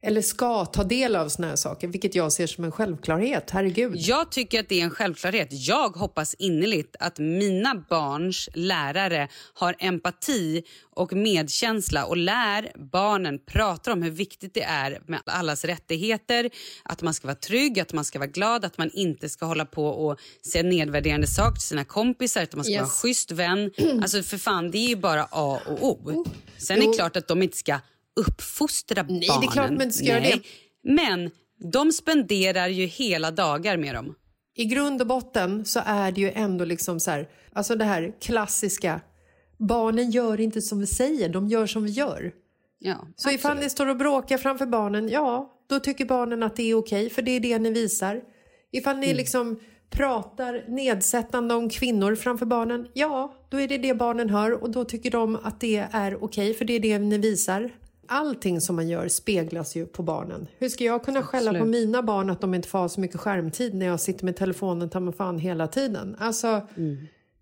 eller 0.02 0.22
ska 0.22 0.66
ta 0.66 0.84
del 0.84 1.16
av 1.16 1.30
såna 1.30 1.48
här 1.48 1.56
saker, 1.56 1.88
vilket 1.88 2.16
jag 2.16 2.32
ser 2.32 2.48
som 2.48 2.64
en 2.64 2.72
självklarhet. 2.72 3.50
Herregud. 3.50 3.96
Jag 3.98 4.32
tycker 4.32 4.60
att 4.60 4.70
det 4.70 4.80
är 4.80 4.84
en 4.84 4.90
självklarhet. 4.92 5.48
Jag 5.52 5.90
hoppas 5.90 6.34
innerligt 6.34 6.96
att 7.00 7.18
mina 7.20 7.84
barns 7.90 8.50
lärare 8.54 9.28
har 9.54 9.76
empati 9.80 10.64
och 10.96 11.14
medkänsla 11.14 12.06
och 12.06 12.18
lär 12.18 12.72
barnen 12.92 13.40
prata 13.46 13.94
om 13.94 14.02
hur 14.04 14.12
viktigt 14.12 14.54
det 14.54 14.64
är 14.64 15.00
med 15.06 15.20
allas 15.26 15.66
rättigheter, 15.66 16.50
att 16.84 17.02
man 17.02 17.14
ska 17.14 17.28
vara 17.28 17.36
trygg, 17.36 17.80
att 17.80 17.94
man 17.94 18.06
ska 18.06 18.20
vara 18.20 18.30
glad, 18.30 18.66
att 18.66 18.78
man 18.78 18.90
inte 18.94 19.30
ska 19.30 19.46
hålla 19.46 19.66
på 19.66 19.86
och 19.88 20.20
säga 20.52 20.64
nedvärderande 20.64 21.28
saker 21.28 21.54
till 21.54 21.62
sina 21.62 21.86
kompisar, 21.86 22.44
att 22.44 22.56
man 22.56 22.64
ska 22.64 22.72
Yes. 22.72 22.80
vara 22.80 22.86
en 22.88 22.90
schysst 22.92 23.32
vän. 23.32 23.72
Alltså 24.02 24.24
för 24.24 24.38
fan, 24.38 24.72
det 24.72 24.78
är 24.78 24.88
ju 24.90 24.96
bara 24.96 25.28
A 25.32 25.60
och 25.66 25.84
O. 25.88 26.26
Sen 26.58 26.82
är 26.82 26.88
det 26.88 26.94
klart 26.94 27.18
att 27.18 27.28
de 27.28 27.44
inte 27.44 27.58
ska 27.58 27.80
uppfostra 28.16 29.04
det 29.04 29.14
är 29.14 29.28
barnen. 29.28 29.50
klart 29.50 29.72
man 29.72 29.82
inte 29.82 29.98
ska 29.98 30.06
göra 30.06 30.20
det. 30.20 30.42
Men 30.84 31.32
de 31.74 31.92
spenderar 31.92 32.68
ju 32.68 32.86
hela 32.86 33.32
dagar 33.32 33.78
med 33.78 33.96
dem. 33.96 34.16
I 34.56 34.66
grund 34.66 35.02
och 35.02 35.08
botten 35.08 35.66
så 35.66 35.82
är 35.86 36.12
det 36.12 36.22
ju 36.22 36.32
ändå 36.32 36.66
liksom 36.66 37.00
så 37.00 37.12
här, 37.12 37.30
alltså 37.54 37.76
det 37.76 37.86
här 37.86 38.16
klassiska, 38.22 39.02
barnen 39.58 40.12
gör 40.12 40.40
inte 40.40 40.62
som 40.62 40.80
vi 40.80 40.88
säger, 40.88 41.30
de 41.30 41.48
gör 41.48 41.66
som 41.66 41.84
vi 41.84 41.92
gör. 41.92 42.32
Ja, 42.80 43.08
Så 43.16 43.32
ifall 43.32 43.58
ni 43.58 43.70
står 43.70 43.88
och 43.88 43.98
bråkar 43.98 44.38
framför 44.38 44.66
barnen, 44.66 45.10
ja, 45.10 45.54
då 45.70 45.80
tycker 45.80 46.06
barnen 46.06 46.44
att 46.44 46.56
det 46.56 46.64
är 46.64 46.76
okej, 46.76 47.10
för 47.10 47.22
det 47.22 47.32
är 47.32 47.40
det 47.40 47.60
ni 47.60 47.72
visar. 47.72 48.22
Ifall 48.72 48.98
ni 48.98 49.14
liksom 49.14 49.60
pratar 49.90 50.64
nedsättande 50.68 51.56
om 51.56 51.70
kvinnor 51.70 52.16
framför 52.16 52.46
barnen, 52.46 52.88
ja, 52.94 53.34
då 53.50 53.60
är 53.60 53.68
det 53.68 53.78
det 53.78 53.94
barnen 53.94 54.30
hör 54.30 54.64
och 54.64 54.70
då 54.70 54.86
tycker 54.86 55.12
de 55.12 55.36
att 55.36 55.60
det 55.60 55.88
är 55.92 56.24
okej 56.24 56.54
för 56.54 56.66
det 56.66 56.74
är 56.74 56.80
det 56.80 57.00
ni 57.00 57.18
visar. 57.18 57.72
Allting 58.12 58.62
som 58.62 58.76
man 58.76 58.90
gör 58.90 59.08
speglas 59.08 59.76
ju 59.76 59.86
på 59.86 60.04
barnen. 60.04 60.48
Hur 60.58 60.70
ska 60.70 60.84
jag 60.84 61.04
kunna 61.04 61.24
skälla 61.24 61.50
Absolut. 61.50 61.62
på 61.62 61.66
mina 61.66 62.04
barn 62.04 62.30
att 62.30 62.42
de 62.42 62.54
inte 62.54 62.68
får 62.68 62.80
ha 62.80 62.90
så 62.90 63.02
mycket 63.02 63.20
skärmtid 63.20 63.74
när 63.74 63.86
jag 63.86 64.00
sitter 64.00 64.26
med 64.26 64.36
telefonen 64.36 64.90
ta 64.90 65.00
mig 65.00 65.14
fan 65.14 65.40
hela 65.40 65.68
tiden? 65.68 66.16
Alltså, 66.20 66.68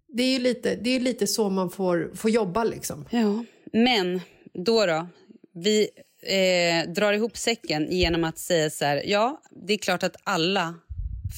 det 0.07 0.23
är 0.23 0.33
ju 0.33 0.39
lite, 0.39 0.75
det 0.75 0.89
är 0.89 0.99
lite 0.99 1.27
så 1.27 1.49
man 1.49 1.69
får, 1.69 2.11
får 2.15 2.29
jobba 2.29 2.63
liksom. 2.63 3.05
Ja. 3.09 3.43
Men 3.73 4.21
då 4.53 4.85
då? 4.85 5.07
Vi 5.53 5.89
eh, 6.21 6.91
drar 6.93 7.13
ihop 7.13 7.37
säcken 7.37 7.91
genom 7.91 8.23
att 8.23 8.37
säga 8.37 8.69
så 8.69 8.85
här. 8.85 9.03
Ja, 9.05 9.41
det 9.51 9.73
är 9.73 9.77
klart 9.77 10.03
att 10.03 10.15
alla 10.23 10.75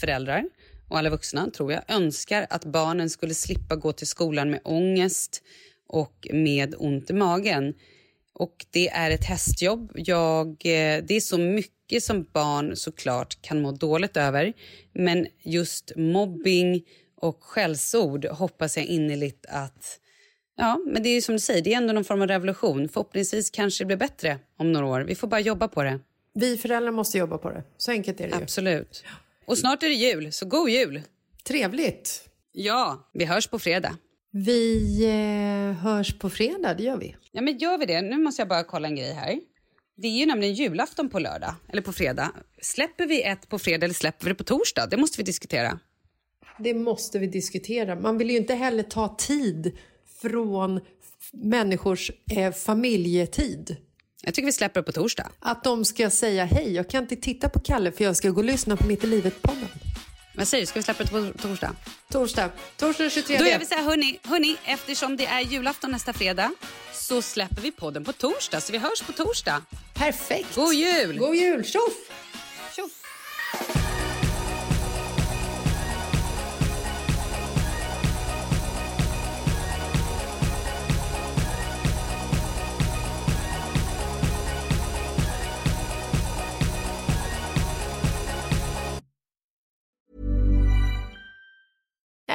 föräldrar 0.02 0.44
och 0.90 0.98
alla 0.98 1.10
vuxna 1.10 1.50
tror 1.50 1.72
jag 1.72 1.82
önskar 1.88 2.48
att 2.50 2.66
barnen 2.66 3.10
skulle 3.10 3.34
slippa 3.34 3.76
gå 3.76 3.92
till 3.92 4.08
skolan 4.08 4.50
med 4.50 4.60
ångest 4.64 5.44
och 5.88 6.28
med 6.34 6.76
ont 6.78 7.10
i 7.10 7.14
magen. 7.14 7.74
Och 8.40 8.66
det 8.70 8.90
är 8.90 9.12
ett 9.12 9.26
hästjobb. 9.26 9.92
Jag, 9.96 10.48
eh, 10.48 11.04
det 11.04 11.16
är 11.16 11.22
så 11.22 11.38
mycket 11.38 12.04
som 12.04 12.24
barn 12.34 12.76
såklart 12.76 13.42
kan 13.42 13.62
må 13.62 13.72
dåligt 13.72 14.18
över. 14.18 14.54
Men 14.94 15.28
just 15.44 15.92
mobbing 15.96 16.82
och 17.16 17.44
skällsord 17.44 18.26
hoppas 18.26 18.78
jag 18.78 18.86
innerligt 18.86 19.46
att 19.50 20.00
Ja, 20.56 20.80
men 20.86 21.04
det 21.04 21.10
är 21.10 21.22
som 21.22 21.36
du 21.36 21.40
säger, 21.40 21.62
det 21.62 21.74
är 21.74 21.78
ändå 21.78 21.94
någon 21.94 22.04
form 22.04 22.22
av 22.22 22.28
revolution. 22.28 22.90
Förhoppningsvis 22.90 23.50
kanske 23.50 23.84
det 23.84 23.86
blir 23.86 23.98
bättre 23.98 24.40
om 24.58 24.72
några 24.72 24.86
år. 24.86 25.02
Vi 25.02 25.16
får 25.16 25.28
bara 25.28 25.40
jobba 25.40 25.68
på 25.68 25.84
det. 25.84 26.00
Vi 26.34 26.58
föräldrar 26.58 26.92
måste 26.92 27.18
jobba 27.18 27.38
på 27.38 27.50
det. 27.50 27.64
Så 27.78 27.92
enkelt 27.92 28.20
är 28.20 28.28
det 28.28 28.36
ju. 28.36 28.44
Absolut. 28.44 29.04
Och 29.46 29.58
snart 29.58 29.84
är 29.84 29.88
det 29.88 29.94
jul, 29.94 30.32
så 30.32 30.46
god 30.46 30.70
jul! 30.70 31.02
Trevligt. 31.44 32.30
Ja, 32.52 33.10
vi 33.14 33.26
hörs 33.26 33.48
på 33.48 33.60
fredag. 33.60 33.98
Vi 34.32 35.06
eh, 35.06 35.82
hörs 35.84 36.20
på 36.20 36.30
fredag, 36.30 36.74
det 36.74 36.84
gör 36.84 36.98
vi. 36.98 37.16
Ja, 37.32 37.42
men 37.42 37.58
gör 37.58 37.78
vi 37.78 37.86
det? 37.86 38.02
Nu 38.02 38.18
måste 38.18 38.42
jag 38.42 38.50
bara 38.50 38.64
kolla 38.64 38.88
en 38.88 38.96
grej 38.96 39.14
här. 39.14 39.40
Det 39.98 40.08
är 40.08 40.20
ju 40.20 40.26
nämligen 40.26 40.54
julafton 40.54 41.10
på 41.10 41.20
lördag, 41.20 41.56
eller 41.70 41.82
på 41.82 41.94
fredag. 41.94 42.32
Släpper 42.62 43.08
vi 43.08 43.24
ett 43.24 43.50
på 43.50 43.60
fredag 43.60 43.86
eller 43.86 43.94
släpper 43.94 44.26
vi 44.26 44.32
det 44.32 44.36
på 44.36 44.44
torsdag? 44.44 44.88
Det 44.88 44.98
måste 44.98 45.18
vi 45.18 45.24
diskutera. 45.24 45.80
Det 46.60 46.74
måste 46.74 47.20
vi 47.20 47.28
diskutera. 47.28 47.96
Man 47.96 48.18
vill 48.18 48.30
ju 48.30 48.38
inte 48.38 48.54
heller 48.54 48.84
ta 48.84 49.16
tid 49.16 49.78
från 50.22 50.80
människors 51.34 52.12
eh, 52.32 52.54
familjetid. 52.54 53.78
Jag 54.24 54.34
tycker 54.34 54.46
vi 54.46 54.52
släpper 54.52 54.80
det 54.80 54.86
på 54.86 54.92
torsdag. 54.92 55.32
Att 55.40 55.64
de 55.64 55.86
ska 55.86 56.10
säga 56.10 56.46
hej, 56.46 56.74
jag 56.74 56.90
kan 56.90 57.04
inte 57.04 57.16
titta 57.16 57.50
på 57.50 57.60
Kalle 57.60 57.92
för 57.92 58.04
jag 58.04 58.16
ska 58.16 58.30
gå 58.30 58.38
och 58.38 58.44
lyssna 58.44 58.78
på 58.78 58.88
Mitt 58.88 59.04
i 59.04 59.08
livet-podden. 59.08 59.89
Vad 60.40 60.48
säger 60.48 60.62
du, 60.62 60.66
ska 60.66 60.80
vi 60.80 60.84
släppa 60.84 61.04
det 61.04 61.10
på 61.10 61.32
torsdag? 61.42 61.76
Torsdag, 62.12 62.50
torsdag 62.78 63.04
den 63.04 63.12
23. 63.12 63.38
Då 63.38 63.46
gör 63.46 63.60
vi 63.60 63.66
så 63.66 63.76
här, 63.76 63.84
hörni, 63.84 64.20
hörni, 64.24 64.58
eftersom 64.66 65.18
det 65.18 65.26
är 65.26 65.40
julafton 65.40 65.92
nästa 65.92 66.14
fredag 66.14 66.52
så 66.94 67.22
släpper 67.22 67.62
vi 67.62 67.72
podden 67.72 68.06
på 68.06 68.14
torsdag, 68.14 68.62
så 68.62 68.72
vi 68.72 68.78
hörs 68.78 69.02
på 69.02 69.12
torsdag. 69.12 69.62
Perfekt. 69.94 70.56
God 70.56 70.74
jul! 70.74 71.18
God 71.18 71.36
jul, 71.36 71.66
tjoff! 71.66 71.94
Tjoff! 72.76 73.89